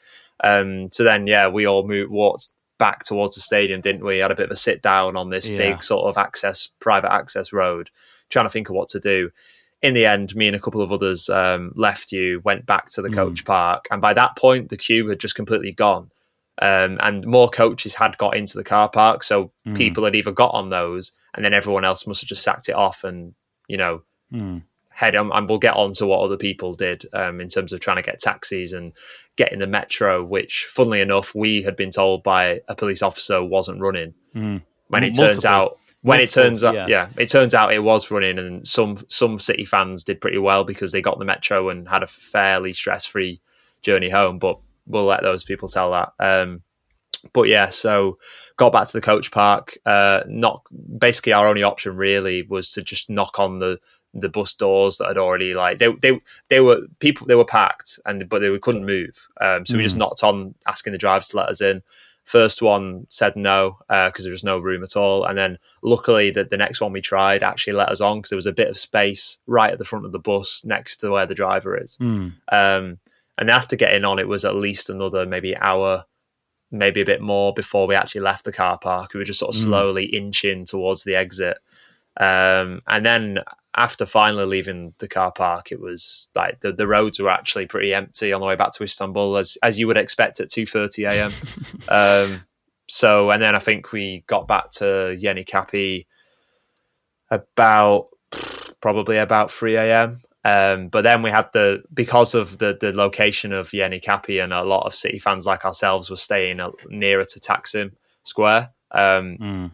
[0.42, 4.18] Um, so then, yeah, we all moved, walked back towards the stadium, didn't we?
[4.18, 5.56] Had a bit of a sit down on this Yeah.
[5.58, 7.90] big sort of access, private access road,
[8.28, 9.30] trying to think of what to do.
[9.82, 13.02] In the end, me and a couple of others um, left you, went back to
[13.02, 13.14] the Mm.
[13.14, 16.10] coach park, and by that point, the queue had just completely gone.
[16.60, 19.76] Um, and more coaches had got into the car park, so Mm.
[19.76, 22.74] people had either got on those, and then everyone else must have just sacked it
[22.74, 23.34] off, and
[23.68, 24.02] you know,
[24.32, 24.62] Mm.
[24.94, 27.80] Head on, and we'll get on to what other people did um, in terms of
[27.80, 28.92] trying to get taxis and
[29.36, 33.80] getting the metro, which, funnily enough, we had been told by a police officer wasn't
[33.80, 34.14] running.
[34.34, 34.62] Mm.
[34.88, 36.86] When it Multiple- turns out, when it turns out, yeah.
[36.88, 37.08] yeah.
[37.16, 40.92] it turns out it was running, and some some City fans did pretty well because
[40.92, 43.40] they got the metro and had a fairly stress free
[43.82, 44.38] journey home.
[44.38, 46.12] But we'll let those people tell that.
[46.18, 46.62] Um,
[47.32, 48.18] but yeah, so
[48.56, 49.78] got back to the coach park.
[49.86, 50.68] Uh, knock.
[50.98, 53.78] Basically, our only option really was to just knock on the
[54.14, 57.98] the bus doors that had already like they they they were people they were packed
[58.04, 59.26] and but they couldn't move.
[59.40, 61.82] Um, so we just knocked on asking the drivers to let us in.
[62.24, 66.44] First one said no because there was no room at all, and then luckily the,
[66.44, 68.78] the next one we tried actually let us on because there was a bit of
[68.78, 71.96] space right at the front of the bus next to where the driver is.
[71.98, 72.34] Mm.
[72.52, 72.98] Um,
[73.38, 76.04] and after getting on, it was at least another maybe hour,
[76.70, 79.14] maybe a bit more before we actually left the car park.
[79.14, 79.64] We were just sort of Mm.
[79.64, 81.58] slowly inching towards the exit.
[82.18, 83.38] Um, and then
[83.74, 87.94] after finally leaving the car park, it was like the, the roads were actually pretty
[87.94, 91.04] empty on the way back to Istanbul, as as you would expect at two thirty
[91.04, 91.32] a.m.
[91.88, 92.44] um,
[92.88, 96.06] so, and then I think we got back to Yeni Kapi
[97.30, 98.08] about
[98.80, 100.20] probably about 3 a.m.
[100.44, 104.52] Um, but then we had the because of the the location of Yeni Kapi and
[104.52, 107.92] a lot of City fans like ourselves were staying nearer to Taksim
[108.24, 108.70] Square.
[108.90, 109.70] Um, Mm.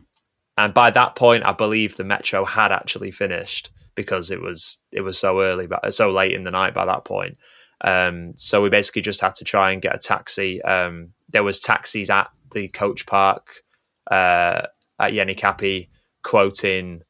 [0.58, 5.00] and by that point, I believe the metro had actually finished because it was it
[5.00, 7.36] was so early, but so late in the night by that point.
[7.80, 10.62] Um, so we basically just had to try and get a taxi.
[10.62, 13.64] Um, there was taxis at the coach park
[14.10, 14.62] uh,
[15.00, 15.90] at Yeni Kapi,
[16.22, 17.02] quoting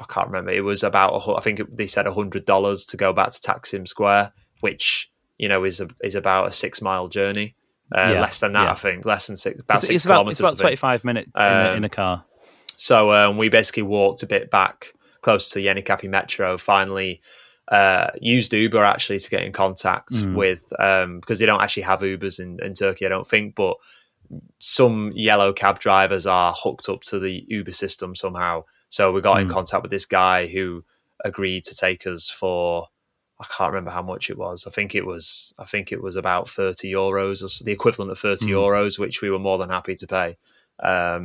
[0.00, 0.50] I can't remember.
[0.50, 4.32] It was about I think they said hundred dollars to go back to Taksim Square,
[4.60, 7.54] which you know is a, is about a six mile journey.
[7.94, 8.72] Uh, Yeah, less than that, yeah.
[8.72, 9.06] I think.
[9.06, 10.40] Less than six, about It's, six it's about kilometers.
[10.40, 12.24] it's about twenty five minutes in, a, Um, in a car.
[12.76, 14.92] So um, we basically walked a bit back
[15.26, 16.48] close to Yenikapi Metro.
[16.58, 17.12] Finally,
[17.78, 20.34] uh, used Uber actually to get in contact Mm.
[20.42, 23.74] with um, because they don't actually have Ubers in, in Turkey, I don't think, but
[24.60, 28.64] some yellow cab drivers are hooked up to the Uber system somehow.
[28.88, 29.52] So we got in Mm.
[29.58, 30.84] contact with this guy who
[31.30, 32.88] agreed to take us for
[33.38, 34.58] I can't remember how much it was.
[34.66, 38.10] I think it was I think it was about thirty euros or so, the equivalent
[38.12, 38.54] of thirty Mm.
[38.60, 40.28] euros, which we were more than happy to pay.
[40.92, 41.24] Um,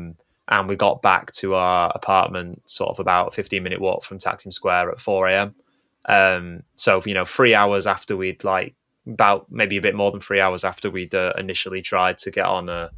[0.52, 4.20] and we got back to our apartment sort of about a 15 minute walk from
[4.20, 5.56] Taksim Square at 4 a.m.
[6.06, 8.76] Um, so you know, three hours after we'd like
[9.08, 12.46] about maybe a bit more than three hours after we'd uh, initially tried to get
[12.46, 12.92] on a,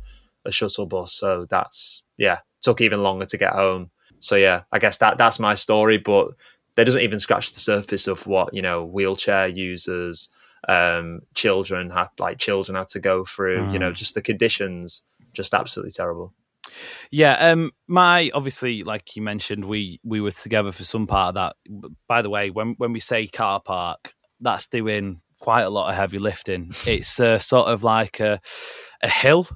[0.43, 1.13] a shuttle bus.
[1.13, 3.91] So that's yeah, took even longer to get home.
[4.19, 6.29] So yeah, I guess that that's my story, but
[6.75, 10.29] that doesn't even scratch the surface of what you know wheelchair users,
[10.67, 13.71] um, children had like children had to go through.
[13.71, 16.33] You know, just the conditions, just absolutely terrible.
[17.11, 21.35] Yeah, um, my obviously, like you mentioned, we we were together for some part of
[21.35, 21.55] that.
[22.07, 25.95] By the way, when when we say car park, that's doing quite a lot of
[25.95, 26.71] heavy lifting.
[26.87, 28.39] It's uh, sort of like a
[29.01, 29.47] a hill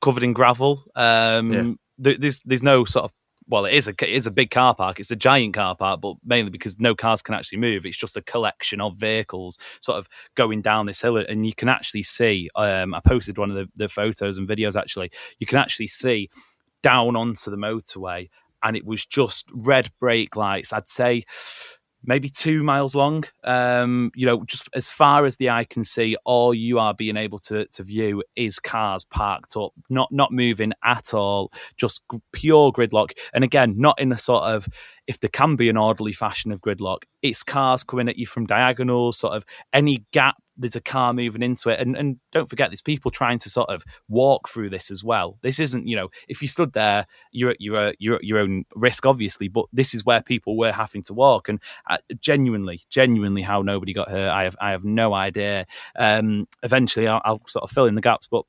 [0.00, 0.82] covered in gravel.
[0.96, 1.72] Um, Yeah.
[1.98, 3.12] there- there's there's no sort of
[3.46, 4.98] well, it is a it is a big car park.
[4.98, 7.84] It's a giant car park, but mainly because no cars can actually move.
[7.84, 11.68] It's just a collection of vehicles sort of going down this hill, and you can
[11.68, 12.48] actually see.
[12.56, 14.76] Um, I posted one of the, the photos and videos.
[14.80, 16.30] Actually, you can actually see
[16.84, 18.28] down onto the motorway,
[18.62, 20.70] and it was just red brake lights.
[20.70, 21.24] I'd say
[22.06, 23.24] maybe two miles long.
[23.42, 27.16] Um, you know, just as far as the eye can see, all you are being
[27.16, 32.70] able to to view is cars parked up, not not moving at all, just pure
[32.70, 33.12] gridlock.
[33.32, 34.68] And again, not in a sort of
[35.06, 38.44] if there can be an orderly fashion of gridlock, it's cars coming at you from
[38.44, 40.36] diagonals, sort of any gap.
[40.58, 43.70] There's a car moving into it, and and don't forget, there's people trying to sort
[43.70, 45.38] of walk through this as well.
[45.42, 48.64] This isn't, you know, if you stood there, you're at you're you're at your own
[48.76, 53.42] risk, obviously, but this is where people were having to walk, and uh, genuinely, genuinely,
[53.42, 55.66] how nobody got hurt, I have I have no idea.
[55.98, 58.44] Um, eventually, I'll, I'll sort of fill in the gaps, but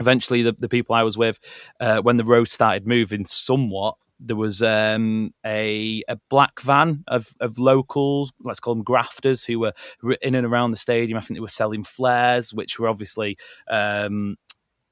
[0.00, 1.38] eventually, the, the people I was with,
[1.78, 7.28] uh, when the road started moving somewhat, there was um, a a black van of
[7.40, 9.72] of locals, let's call them grafters, who were
[10.22, 11.18] in and around the stadium.
[11.18, 13.36] I think they were selling flares, which were obviously
[13.68, 14.36] um,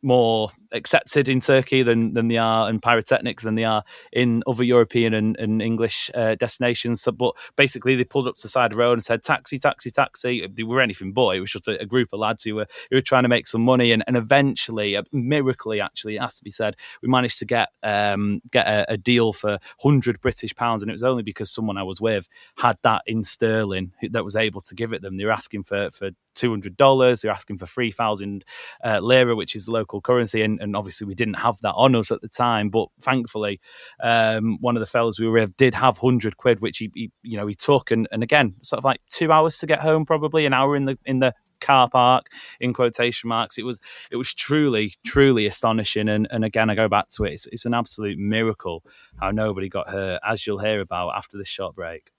[0.02, 4.64] more accepted in Turkey than than they are in pyrotechnics than they are in other
[4.64, 7.02] European and, and English uh, destinations.
[7.02, 9.59] So, but basically, they pulled up to the side of the road and said, "Taxi,
[9.59, 11.37] taxi, taxi." They were anything but.
[11.37, 13.46] It was just a, a group of lads who were who were trying to make
[13.46, 17.38] some money, and, and eventually, uh, miraculously, actually, it has to be said, we managed
[17.38, 21.22] to get um, get a, a deal for hundred British pounds, and it was only
[21.22, 25.02] because someone I was with had that in sterling that was able to give it
[25.02, 25.16] them.
[25.16, 27.20] They were asking for for two hundred dollars.
[27.20, 28.44] They're asking for three thousand
[28.85, 31.94] uh, lira, which is the local currency, and, and, obviously we didn't have that on
[31.96, 32.70] us at the time.
[32.70, 33.61] But thankfully,
[34.03, 37.11] um, one of the fellows we were with did have hundred quid, which he, he,
[37.23, 40.05] you know he took, and, and again sort of like two hours to get home,
[40.05, 42.27] probably an hour in the in the car park
[42.59, 43.59] in quotation marks.
[43.59, 43.79] It was
[44.11, 46.09] it was truly truly astonishing.
[46.09, 48.83] And, and again i go back to it it's, it's an absolute miracle
[49.20, 52.11] how nobody got hurt as you'll hear about after this short break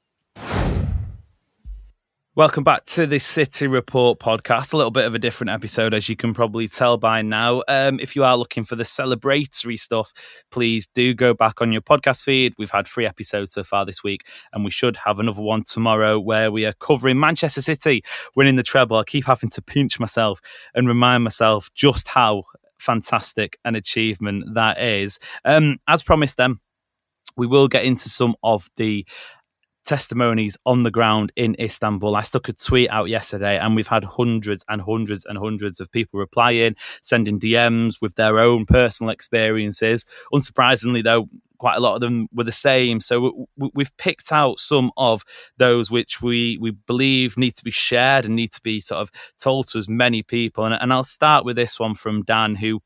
[2.33, 4.71] Welcome back to the City Report podcast.
[4.71, 7.61] A little bit of a different episode, as you can probably tell by now.
[7.67, 10.13] Um, if you are looking for the celebratory stuff,
[10.49, 12.53] please do go back on your podcast feed.
[12.57, 16.21] We've had three episodes so far this week, and we should have another one tomorrow
[16.21, 18.01] where we are covering Manchester City
[18.33, 18.95] winning the treble.
[18.95, 20.39] I keep having to pinch myself
[20.73, 22.43] and remind myself just how
[22.79, 25.19] fantastic an achievement that is.
[25.43, 26.61] Um, as promised, then
[27.35, 29.05] we will get into some of the
[29.85, 32.15] testimonies on the ground in Istanbul.
[32.15, 35.91] I stuck a tweet out yesterday and we've had hundreds and hundreds and hundreds of
[35.91, 40.05] people replying, sending DMs with their own personal experiences.
[40.33, 42.99] Unsurprisingly, though, quite a lot of them were the same.
[42.99, 45.23] So we've picked out some of
[45.57, 49.11] those which we, we believe need to be shared and need to be sort of
[49.39, 50.65] told to as many people.
[50.65, 52.81] And, and I'll start with this one from Dan, who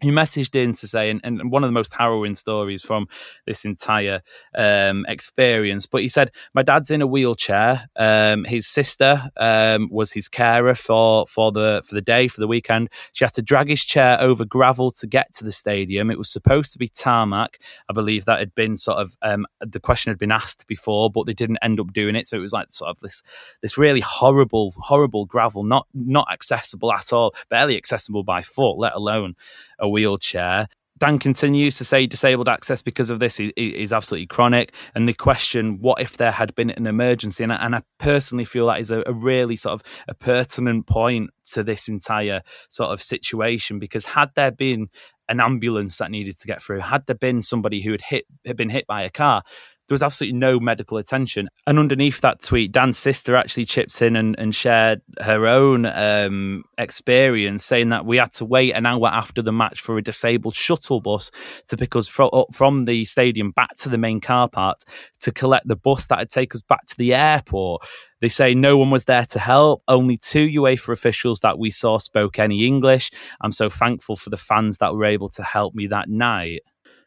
[0.00, 3.06] he messaged in to say, and, and, one of the most harrowing stories from
[3.46, 4.22] this entire
[4.56, 5.86] um, experience.
[5.86, 7.88] But he said, "My dad's in a wheelchair.
[7.96, 12.48] Um, his sister um, was his carer for for the for the day for the
[12.48, 12.88] weekend.
[13.12, 16.10] She had to drag his chair over gravel to get to the stadium.
[16.10, 17.58] It was supposed to be tarmac.
[17.88, 21.26] I believe that had been sort of um, the question had been asked before, but
[21.26, 22.26] they didn't end up doing it.
[22.26, 23.22] So it was like sort of this
[23.60, 28.94] this really horrible horrible gravel, not not accessible at all, barely accessible by foot, let
[28.94, 29.34] alone."
[29.80, 30.68] a wheelchair.
[30.98, 34.74] Dan continues to say disabled access because of this is, absolutely chronic.
[34.94, 37.42] And the question, what if there had been an emergency?
[37.42, 40.86] And I, and I personally feel that is a, a, really sort of a pertinent
[40.86, 44.88] point to this entire sort of situation because had there been
[45.30, 48.58] an ambulance that needed to get through, had there been somebody who had hit had
[48.58, 49.42] been hit by a car,
[49.90, 51.48] there was absolutely no medical attention.
[51.66, 56.62] And underneath that tweet, Dan's sister actually chipped in and, and shared her own um,
[56.78, 60.54] experience, saying that we had to wait an hour after the match for a disabled
[60.54, 61.32] shuttle bus
[61.66, 64.78] to pick us fro- up from the stadium back to the main car park
[65.22, 67.84] to collect the bus that would take us back to the airport.
[68.20, 69.82] They say no one was there to help.
[69.88, 73.10] Only two UEFA officials that we saw spoke any English.
[73.40, 76.60] I'm so thankful for the fans that were able to help me that night.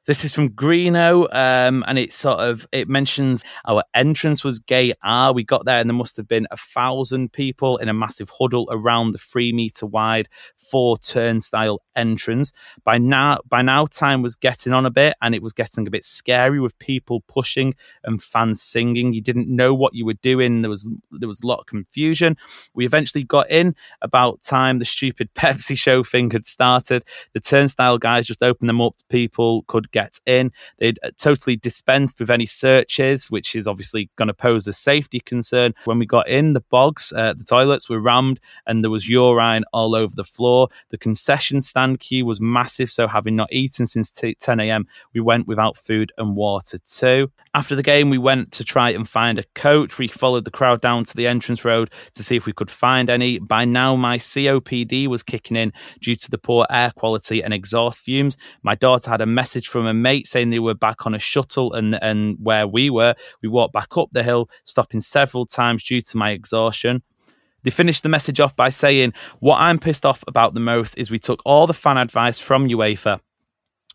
[0.05, 4.97] This is from Greeno, um, and it sort of it mentions our entrance was gate
[5.01, 5.31] R.
[5.31, 8.67] We got there, and there must have been a thousand people in a massive huddle
[8.69, 12.51] around the three meter wide four turnstile entrance.
[12.83, 15.91] By now, by now, time was getting on a bit, and it was getting a
[15.91, 19.13] bit scary with people pushing and fans singing.
[19.13, 20.63] You didn't know what you were doing.
[20.63, 22.35] There was there was a lot of confusion.
[22.73, 24.79] We eventually got in about time.
[24.79, 27.05] The stupid Pepsi show thing had started.
[27.31, 30.51] The turnstile guys just opened them up to people could get in.
[30.79, 35.21] They'd uh, totally dispensed with any searches, which is obviously going to pose a safety
[35.21, 35.73] concern.
[35.85, 39.63] When we got in, the bogs, uh, the toilets were rammed and there was urine
[39.71, 40.67] all over the floor.
[40.89, 45.21] The concession stand queue was massive, so having not eaten since t- 10 a.m., we
[45.21, 47.31] went without food and water too.
[47.55, 49.99] After the game, we went to try and find a coach.
[49.99, 53.11] We followed the crowd down to the entrance road to see if we could find
[53.11, 53.37] any.
[53.37, 58.01] By now, my COPD was kicking in due to the poor air quality and exhaust
[58.01, 58.37] fumes.
[58.63, 61.73] My daughter had a message from a mate saying they were back on a shuttle
[61.73, 63.13] and, and where we were.
[63.43, 67.03] We walked back up the hill, stopping several times due to my exhaustion.
[67.61, 71.11] They finished the message off by saying, What I'm pissed off about the most is
[71.11, 73.19] we took all the fan advice from UEFA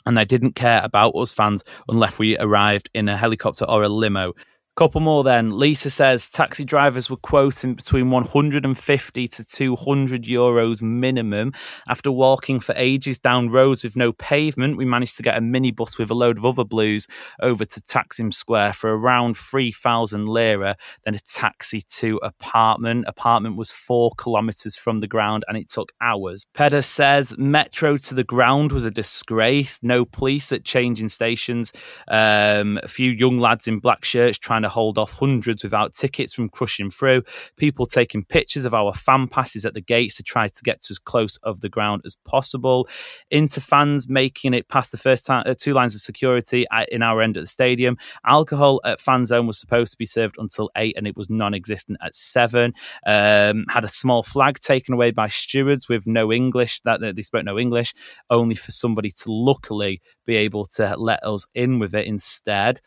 [0.09, 3.90] and they didn't care about us fans unless we arrived in a helicopter or a
[3.90, 4.33] limo.
[4.79, 5.59] Couple more then.
[5.59, 11.53] Lisa says taxi drivers were quoting between 150 to 200 euros minimum.
[11.89, 15.99] After walking for ages down roads with no pavement, we managed to get a minibus
[15.99, 17.09] with a load of other blues
[17.43, 20.76] over to Taksim Square for around 3,000 lira.
[21.03, 23.07] Then a taxi to apartment.
[23.09, 26.47] Apartment was four kilometres from the ground and it took hours.
[26.55, 29.81] Peder says metro to the ground was a disgrace.
[29.83, 31.72] No police at changing stations.
[32.07, 36.33] Um, a few young lads in black shirts trying to hold off hundreds without tickets
[36.33, 37.23] from crushing through.
[37.57, 40.93] People taking pictures of our fan passes at the gates to try to get to
[40.93, 42.89] as close of the ground as possible.
[43.31, 47.03] into fans making it past the first time, uh, two lines of security at, in
[47.03, 47.97] our end at the stadium.
[48.25, 51.99] Alcohol at fan zone was supposed to be served until eight, and it was non-existent
[52.03, 52.73] at seven.
[53.07, 56.81] Um, had a small flag taken away by stewards with no English.
[56.81, 57.95] That they spoke no English,
[58.31, 62.81] only for somebody to luckily be able to let us in with it instead.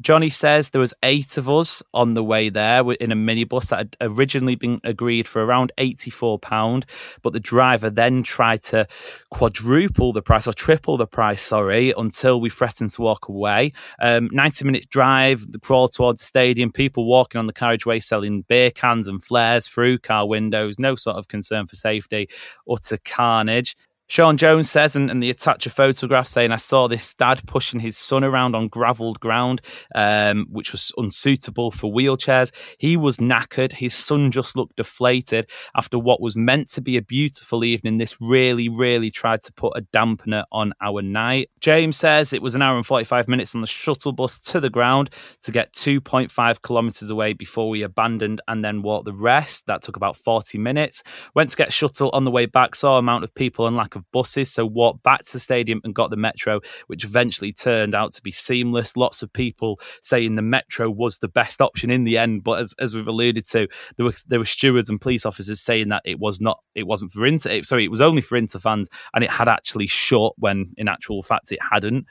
[0.00, 3.78] Johnny says there was eight of us on the way there in a minibus that
[3.78, 6.84] had originally been agreed for around £84,
[7.22, 8.86] but the driver then tried to
[9.30, 13.72] quadruple the price or triple the price, sorry, until we threatened to walk away.
[14.00, 18.42] Um, 90 minute drive, the crawl towards the stadium, people walking on the carriageway selling
[18.42, 22.28] beer cans and flares through car windows, no sort of concern for safety,
[22.70, 23.76] utter carnage.
[24.10, 27.78] Sean Jones says, and, and they attach a photograph saying, I saw this dad pushing
[27.78, 29.60] his son around on gravelled ground,
[29.94, 32.50] um, which was unsuitable for wheelchairs.
[32.76, 33.74] He was knackered.
[33.74, 37.98] His son just looked deflated after what was meant to be a beautiful evening.
[37.98, 41.50] This really, really tried to put a dampener on our night.
[41.60, 44.70] James says it was an hour and 45 minutes on the shuttle bus to the
[44.70, 45.10] ground
[45.42, 49.66] to get 2.5 kilometres away before we abandoned and then walked the rest.
[49.66, 51.04] That took about 40 minutes.
[51.36, 53.99] Went to get shuttle on the way back, saw amount of people and lack of
[54.00, 54.50] of buses.
[54.50, 58.22] So walked back to the stadium and got the metro, which eventually turned out to
[58.22, 58.96] be seamless.
[58.96, 62.74] Lots of people saying the metro was the best option in the end, but as,
[62.78, 66.18] as we've alluded to, there were there were stewards and police officers saying that it
[66.18, 67.62] was not, it wasn't for Inter.
[67.62, 71.22] Sorry, it was only for Inter fans, and it had actually shut when in actual
[71.22, 72.06] fact it hadn't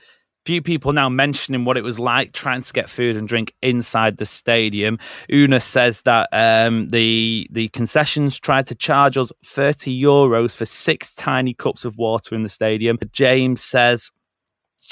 [0.46, 4.18] few people now mentioning what it was like trying to get food and drink inside
[4.18, 4.98] the stadium.
[5.32, 11.14] Una says that um, the the concessions tried to charge us 30 euros for six
[11.14, 12.98] tiny cups of water in the stadium.
[13.12, 14.12] James says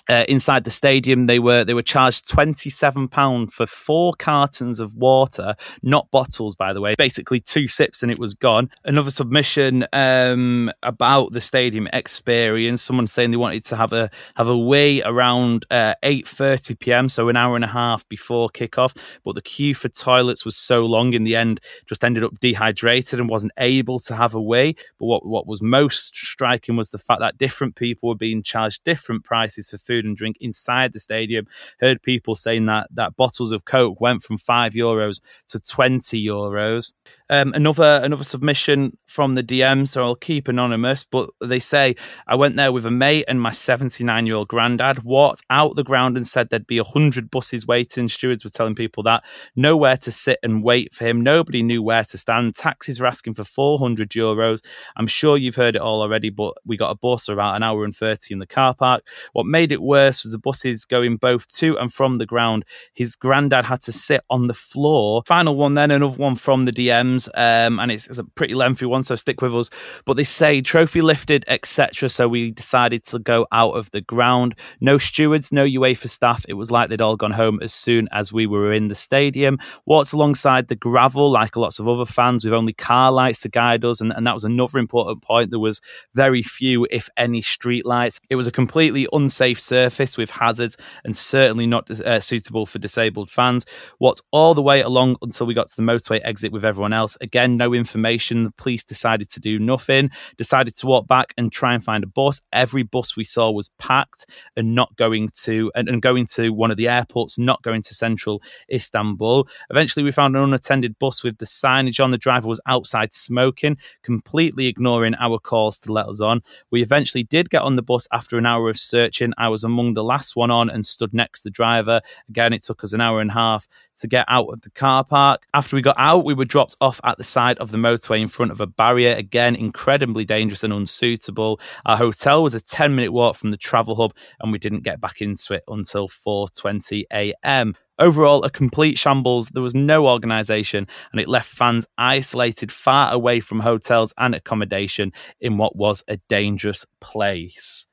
[0.10, 1.26] uh, inside the stadium.
[1.26, 6.56] They were they were charged twenty seven pound for four cartons of water, not bottles,
[6.56, 6.96] by the way.
[6.96, 8.70] Basically, two sips and it was gone.
[8.86, 12.82] Another submission um, about the stadium experience.
[12.82, 17.10] Someone saying they wanted to have a have a wee around uh, eight thirty p.m.,
[17.10, 18.98] so an hour and a half before kickoff.
[19.24, 23.20] But the queue for toilets was so long in the end, just ended up dehydrated
[23.20, 24.76] and wasn't able to have a wee.
[25.00, 28.84] But what what was most striking was the fact that different people were being charged
[28.84, 31.48] different prices for food and drink inside the stadium.
[31.80, 36.94] Heard people saying that that bottles of Coke went from five euros to twenty euros.
[37.30, 41.04] Um, another another submission from the DM, so I'll keep anonymous.
[41.04, 44.48] But they say I went there with a mate and my seventy nine year old
[44.48, 45.04] granddad.
[45.04, 48.08] Walked out the ground and said there'd be hundred buses waiting.
[48.08, 49.24] Stewards were telling people that
[49.56, 51.22] nowhere to sit and wait for him.
[51.22, 52.56] Nobody knew where to stand.
[52.56, 54.64] Taxis were asking for four hundred euros.
[54.96, 57.84] I'm sure you've heard it all already, but we got a bus about an hour
[57.84, 59.04] and thirty in the car park.
[59.34, 62.64] What made it worse was the buses going both to and from the ground.
[62.94, 65.24] His granddad had to sit on the floor.
[65.26, 66.72] Final one, then another one from the
[67.18, 69.70] DMs, um, and it's, it's, a pretty lengthy one, so stick with us.
[70.06, 72.10] But they say trophy lifted, etc.
[72.10, 74.56] So we decided to go out of the ground.
[74.82, 76.46] No stewards, no UEFA staff.
[76.48, 79.60] It was like they'd all gone home as soon as we were in the stadium.
[79.86, 83.84] Walked alongside the gravel, like lots of other fans, with only car lights to guide
[83.86, 85.52] us, and, and that was another important point.
[85.52, 85.82] There was
[86.14, 88.20] very few, if any, street lights.
[88.30, 93.30] It was a completely unsafe surface with hazards and certainly not uh, suitable for disabled
[93.30, 93.66] fans.
[94.00, 97.07] Walked all the way along until we got to the motorway exit with everyone else.
[97.22, 98.44] Again, no information.
[98.46, 102.08] The police decided to do nothing, decided to walk back and try and find a
[102.08, 102.42] bus.
[102.52, 106.72] Every bus we saw was packed and not going to, and, and going to one
[106.72, 108.42] of the airports, not going to central
[108.74, 109.48] Istanbul.
[109.70, 112.12] Eventually, we found an unattended bus with the signage on.
[112.12, 116.42] The driver was outside smoking, completely ignoring our calls to let us on.
[116.72, 119.34] We eventually did get on the bus after an hour of searching.
[119.38, 122.02] I was among the last one on and stood next to the driver.
[122.30, 123.68] Again, it took us an hour and a half
[124.00, 125.46] to get out of the car park.
[125.54, 128.28] After we got out, we were dropped off at the side of the motorway in
[128.28, 129.14] front of a barrier.
[129.16, 131.60] Again, incredibly dangerous and unsuitable.
[131.86, 135.02] Our hotel was a 10 minute walk from the travel hub, and we didn't get
[135.02, 137.76] back into it until 4:20 a.m.
[138.00, 139.50] Overall, a complete shambles.
[139.50, 145.14] There was no organisation, and it left fans isolated far away from hotels and accommodation
[145.42, 147.88] in what was a dangerous place.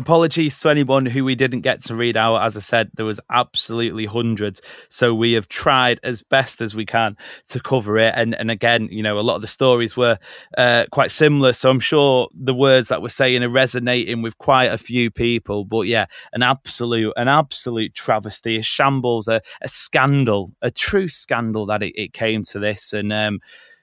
[0.00, 2.36] Apologies to anyone who we didn't get to read out.
[2.36, 4.62] As I said, there was absolutely hundreds.
[4.88, 8.14] So we have tried as best as we can to cover it.
[8.16, 10.16] And and again, you know, a lot of the stories were
[10.56, 11.52] uh, quite similar.
[11.52, 15.66] So I'm sure the words that we're saying are resonating with quite a few people.
[15.66, 21.66] But yeah, an absolute, an absolute travesty, a shambles, a, a scandal, a true scandal
[21.66, 22.94] that it, it came to this.
[22.94, 23.40] And um,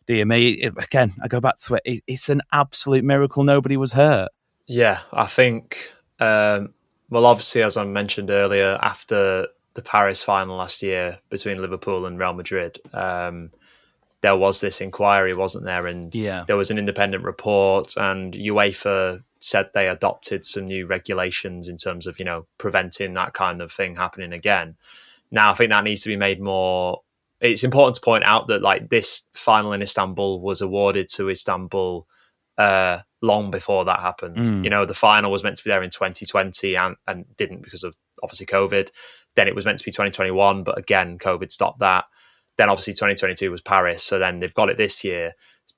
[0.08, 2.02] dear me, it, again, I go back to it, it.
[2.08, 4.30] It's an absolute miracle nobody was hurt.
[4.66, 6.74] Yeah, I think um,
[7.10, 12.20] well, obviously, as I mentioned earlier, after the Paris final last year between Liverpool and
[12.20, 13.52] Real Madrid, um,
[14.22, 15.88] there was this inquiry, wasn't there?
[15.88, 16.44] And yeah.
[16.48, 22.08] there was an independent report, and UEFA said they adopted some new regulations in terms
[22.08, 24.76] of you know preventing that kind of thing happening again.
[25.32, 27.02] Now, I think that needs to be made more.
[27.40, 32.08] It's important to point out that like this final in Istanbul was awarded to Istanbul
[32.58, 34.38] uh, long before that happened.
[34.38, 34.64] Mm.
[34.64, 37.84] You know, the final was meant to be there in 2020 and, and didn't because
[37.84, 38.90] of obviously COVID.
[39.36, 42.06] Then it was meant to be 2021, but again, COVID stopped that.
[42.58, 44.04] Then obviously 2022 was Paris.
[44.04, 45.34] So then they've got it this year.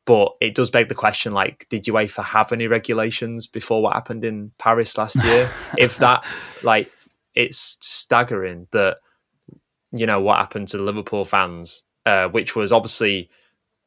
[0.06, 4.26] But it does beg the question like, did UEFA have any regulations before what happened
[4.26, 5.52] in Paris last year?
[5.78, 6.26] if that,
[6.64, 6.92] like,
[7.36, 8.98] it's staggering that,
[9.92, 13.30] you know, what happened to the Liverpool fans, uh, which was obviously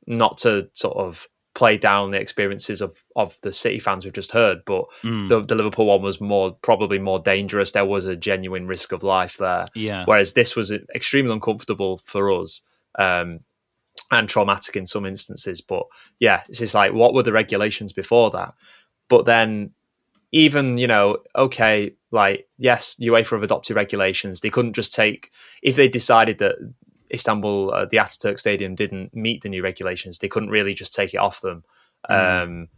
[0.06, 4.32] not to sort of play down the experiences of of the City fans we've just
[4.32, 5.28] heard, but mm.
[5.28, 7.72] the, the Liverpool one was more probably more dangerous.
[7.72, 9.66] There was a genuine risk of life there.
[9.74, 10.04] Yeah.
[10.06, 12.62] Whereas this was extremely uncomfortable for us.
[12.98, 13.40] Um,
[14.10, 15.84] and traumatic in some instances, but
[16.18, 18.52] yeah, it's just like what were the regulations before that?
[19.08, 19.70] But then,
[20.32, 24.40] even you know, okay, like yes, UEFA have adopted regulations.
[24.40, 25.30] They couldn't just take
[25.62, 26.56] if they decided that
[27.12, 30.18] Istanbul, uh, the Ataturk Stadium didn't meet the new regulations.
[30.18, 31.64] They couldn't really just take it off them.
[32.10, 32.42] Mm.
[32.42, 32.68] Um,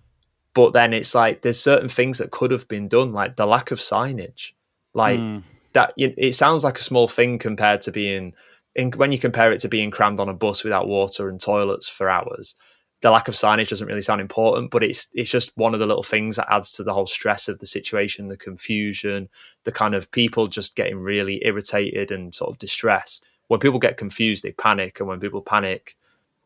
[0.55, 3.70] but then it's like there's certain things that could have been done, like the lack
[3.70, 4.53] of signage.
[4.93, 5.43] Like mm.
[5.72, 8.35] that, it sounds like a small thing compared to being
[8.74, 11.89] in, when you compare it to being crammed on a bus without water and toilets
[11.89, 12.57] for hours.
[13.03, 15.87] The lack of signage doesn't really sound important, but it's it's just one of the
[15.87, 19.28] little things that adds to the whole stress of the situation, the confusion,
[19.64, 23.97] the kind of people just getting really irritated and sort of distressed when people get
[23.97, 25.97] confused, they panic, and when people panic,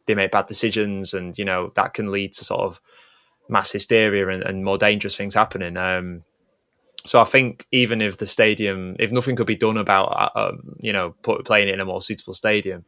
[0.07, 2.81] they make bad decisions, and you know that can lead to sort of
[3.49, 5.77] mass hysteria and, and more dangerous things happening.
[5.77, 6.25] Um,
[7.05, 10.77] so I think even if the stadium, if nothing could be done about, uh, um,
[10.81, 12.85] you know, put, playing it in a more suitable stadium,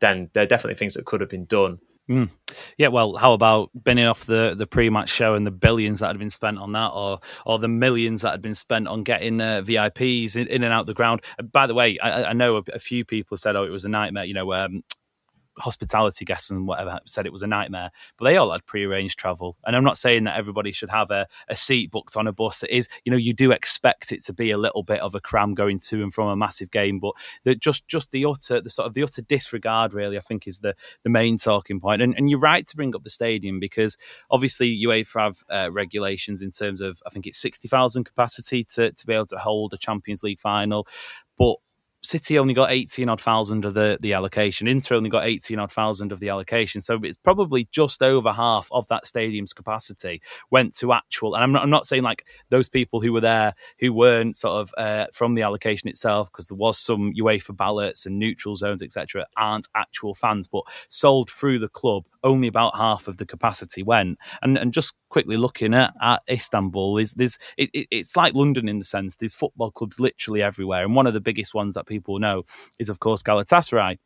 [0.00, 1.78] then there are definitely things that could have been done.
[2.10, 2.30] Mm.
[2.76, 6.08] Yeah, well, how about binning off the, the pre match show and the billions that
[6.08, 9.40] had been spent on that, or or the millions that had been spent on getting
[9.40, 11.22] uh, VIPs in, in, and out the ground?
[11.52, 13.88] by the way, I, I know a, a, few people said, "Oh, it was a
[13.88, 14.82] nightmare." You know, um,
[15.58, 19.56] hospitality guests and whatever said it was a nightmare, but they all had pre-arranged travel.
[19.64, 22.62] And I'm not saying that everybody should have a, a seat booked on a bus.
[22.62, 25.20] It is, you know, you do expect it to be a little bit of a
[25.20, 27.12] cram going to and from a massive game, but
[27.44, 30.60] the, just just the utter the sort of the utter disregard really, I think, is
[30.60, 32.02] the the main talking point.
[32.02, 33.96] And, and you're right to bring up the stadium because
[34.30, 38.92] obviously UEFA have uh, regulations in terms of I think it's sixty thousand capacity to
[38.92, 40.86] to be able to hold a Champions League final,
[41.36, 41.56] but
[42.04, 44.66] City only got 18 odd thousand of the, the allocation.
[44.66, 46.80] Inter only got 18 odd thousand of the allocation.
[46.80, 51.34] So it's probably just over half of that stadium's capacity went to actual.
[51.34, 54.60] And I'm not, I'm not saying like those people who were there who weren't sort
[54.60, 58.82] of uh, from the allocation itself, because there was some UEFA ballots and neutral zones,
[58.82, 62.04] etc., aren't actual fans, but sold through the club.
[62.24, 64.18] Only about half of the capacity went.
[64.42, 68.68] And and just quickly looking at, at Istanbul, is there's it, it, it's like London
[68.68, 71.86] in the sense there's football clubs literally everywhere, and one of the biggest ones that
[71.92, 72.44] people know
[72.78, 73.98] is of course Galatasaray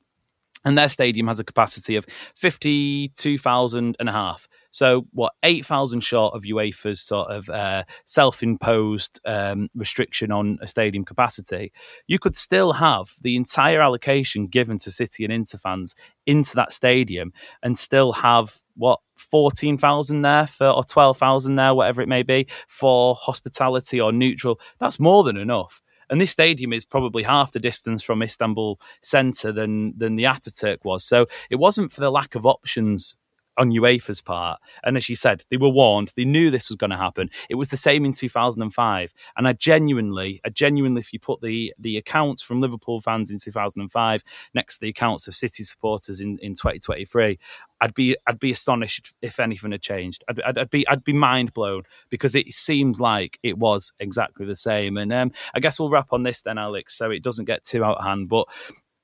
[0.66, 4.49] and their stadium has a capacity of 52,000 and a half.
[4.72, 10.66] So, what, 8,000 short of UEFA's sort of uh, self imposed um, restriction on a
[10.66, 11.72] stadium capacity,
[12.09, 15.95] you could still have the entire allocation given to City and Inter fans
[16.26, 17.32] into that stadium
[17.62, 23.14] and still have, what, 14,000 there for, or 12,000 there, whatever it may be, for
[23.14, 24.61] hospitality or neutral.
[24.80, 25.80] That's more than enough.
[26.09, 30.79] And this stadium is probably half the distance from Istanbul centre than than the Ataturk
[30.85, 31.05] was.
[31.05, 33.17] So it wasn't for the lack of options
[33.59, 34.61] on UEFA's part.
[34.85, 36.13] And as you said, they were warned.
[36.17, 37.31] They knew this was going to happen.
[37.49, 39.15] It was the same in 2005.
[39.37, 43.39] And I genuinely, I genuinely, if you put the the accounts from Liverpool fans in
[43.39, 44.23] 2005
[44.55, 47.39] next to the accounts of City supporters in, in 2023,
[47.81, 50.25] I'd be I'd be astonished if anything had changed.
[50.29, 54.47] I'd, I'd, I'd, be I'd be mind blown because it seems like it was exactly
[54.47, 54.97] the same.
[54.97, 57.85] And um, I guess we'll wrap on this then, Alex, so it doesn't get too
[57.85, 58.29] out of hand.
[58.29, 58.49] But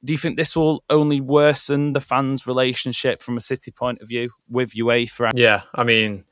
[0.04, 4.08] do you think this will only worsen the fans' relationship from a City point of
[4.08, 5.30] view with UEFA?
[5.34, 6.24] Yeah, I mean,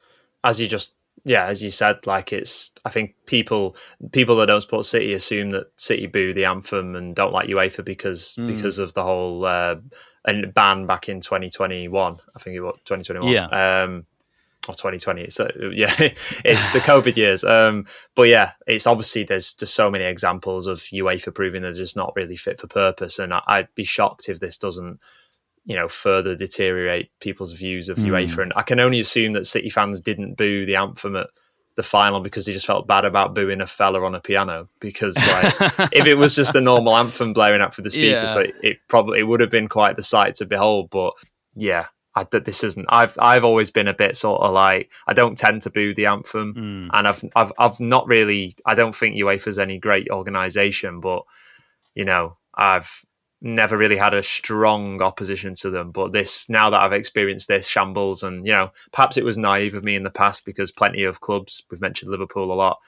[0.42, 2.72] as you just yeah, as you said, like it's.
[2.84, 3.76] I think people
[4.12, 7.84] people that don't support City assume that City boo the anthem and don't like UEFA
[7.84, 8.46] because mm.
[8.46, 9.76] because of the whole uh,
[10.24, 12.18] and ban back in 2021.
[12.34, 13.32] I think it was 2021.
[13.32, 13.46] Yeah.
[13.46, 14.06] Um,
[14.68, 15.30] or 2020.
[15.30, 17.44] So yeah, it's the COVID years.
[17.44, 21.96] Um, but yeah, it's obviously there's just so many examples of UEFA proving they're just
[21.96, 25.00] not really fit for purpose, and I, would be shocked if this doesn't,
[25.64, 28.06] you know, further deteriorate people's views of mm.
[28.06, 28.42] UEFA.
[28.42, 31.28] And I can only assume that City fans didn't boo the anthem at
[31.76, 34.68] the final because they just felt bad about booing a fella on a piano.
[34.80, 35.54] Because like,
[35.92, 38.50] if it was just a normal anthem blaring out for the speakers, yeah.
[38.62, 40.90] it probably it would have been quite the sight to behold.
[40.90, 41.14] But
[41.54, 42.86] yeah, I, this isn't.
[42.88, 46.06] I've I've always been a bit sort of like I don't tend to boo the
[46.06, 46.88] anthem, mm.
[46.92, 48.56] and I've I've I've not really.
[48.66, 51.22] I don't think UEFA's any great organisation, but
[51.94, 53.04] you know I've
[53.40, 55.92] never really had a strong opposition to them.
[55.92, 59.74] But this now that I've experienced this shambles, and you know perhaps it was naive
[59.74, 62.78] of me in the past because plenty of clubs we've mentioned Liverpool a lot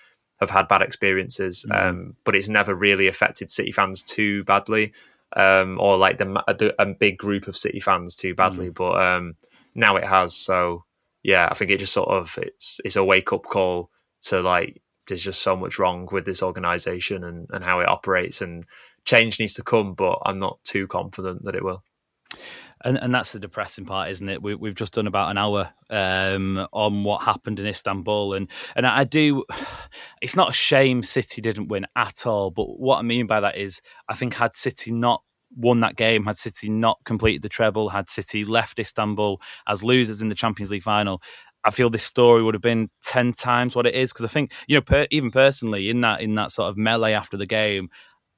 [0.40, 1.80] have had bad experiences, mm.
[1.80, 4.92] um, but it's never really affected City fans too badly
[5.36, 6.24] um, or like the,
[6.58, 8.70] the, a big group of City fans too badly.
[8.70, 8.74] Mm.
[8.74, 9.34] But um,
[9.74, 10.34] now it has.
[10.34, 10.84] So
[11.22, 13.90] yeah, I think it just sort of it's it's a wake up call
[14.22, 18.40] to like there's just so much wrong with this organization and, and how it operates
[18.40, 18.64] and
[19.04, 19.94] change needs to come.
[19.94, 21.82] But I'm not too confident that it will.
[22.84, 24.42] And, and that's the depressing part, isn't it?
[24.42, 28.86] We, have just done about an hour um, on what happened in Istanbul, and and
[28.86, 29.44] I do.
[30.20, 33.56] It's not a shame City didn't win at all, but what I mean by that
[33.56, 35.20] is, I think had City not
[35.56, 40.22] won that game, had City not completed the treble, had City left Istanbul as losers
[40.22, 41.20] in the Champions League final,
[41.64, 44.52] I feel this story would have been ten times what it is because I think
[44.66, 47.88] you know per, even personally in that in that sort of melee after the game,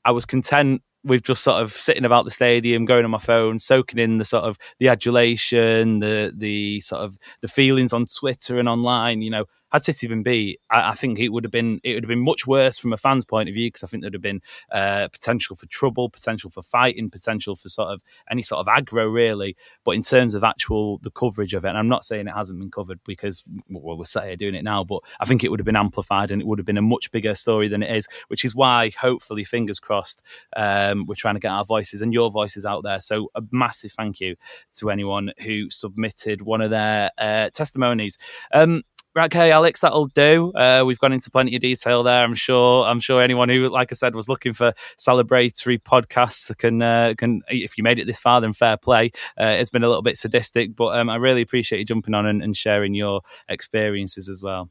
[0.05, 3.59] I was content with just sort of sitting about the stadium, going on my phone,
[3.59, 8.59] soaking in the sort of the adulation, the the sort of the feelings on Twitter
[8.59, 9.23] and online.
[9.23, 9.45] You know,
[9.75, 12.21] had City been beat, I, I, think it would have been it would have been
[12.21, 15.09] much worse from a fan's point of view because I think there'd have been uh,
[15.09, 19.57] potential for trouble, potential for fighting, potential for sort of any sort of aggro really.
[19.85, 22.61] But in terms of actual the coverage of it, and I'm not saying it hasn't
[22.61, 25.59] been covered because well we're sat here doing it now, but I think it would
[25.61, 28.07] have been amplified and it would have been a much bigger story than it is,
[28.29, 30.23] which is why hopefully fingers crossed
[30.57, 33.01] um, we're trying to get our voices and your voices out there.
[33.01, 34.37] So a massive thank you
[34.77, 38.19] to anyone who submitted one of their uh, testimonies.
[38.53, 38.83] Um,
[39.17, 40.53] okay, Alex, that'll do.
[40.53, 42.23] Uh, we've gone into plenty of detail there.
[42.23, 42.85] I'm sure.
[42.85, 47.43] I'm sure anyone who, like I said, was looking for celebratory podcasts can uh, can.
[47.49, 49.13] If you made it this far, then fair play.
[49.41, 52.27] Uh, it's been a little bit sadistic, but um, I really appreciate you jumping on
[52.27, 54.71] and, and, sharing your experiences as well.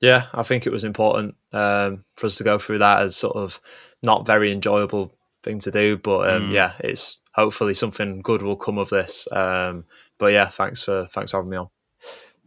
[0.00, 3.36] Yeah, I think it was important um, for us to go through that as sort
[3.36, 3.60] of
[4.02, 6.52] not very enjoyable thing to do, but um, mm.
[6.52, 9.28] yeah, it's hopefully something good will come of this.
[9.30, 9.84] Um,
[10.18, 11.68] but yeah, thanks for thanks for having me on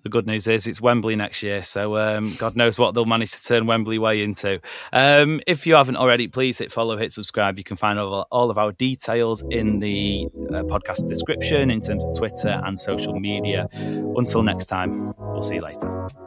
[0.07, 3.31] the good news is it's Wembley next year, so um, God knows what they'll manage
[3.31, 4.61] to turn Wembley way into.
[4.93, 7.57] Um, if you haven't already, please hit follow, hit subscribe.
[7.57, 12.07] You can find all, all of our details in the uh, podcast description in terms
[12.07, 13.67] of Twitter and social media.
[13.73, 16.26] Until next time, we'll see you later.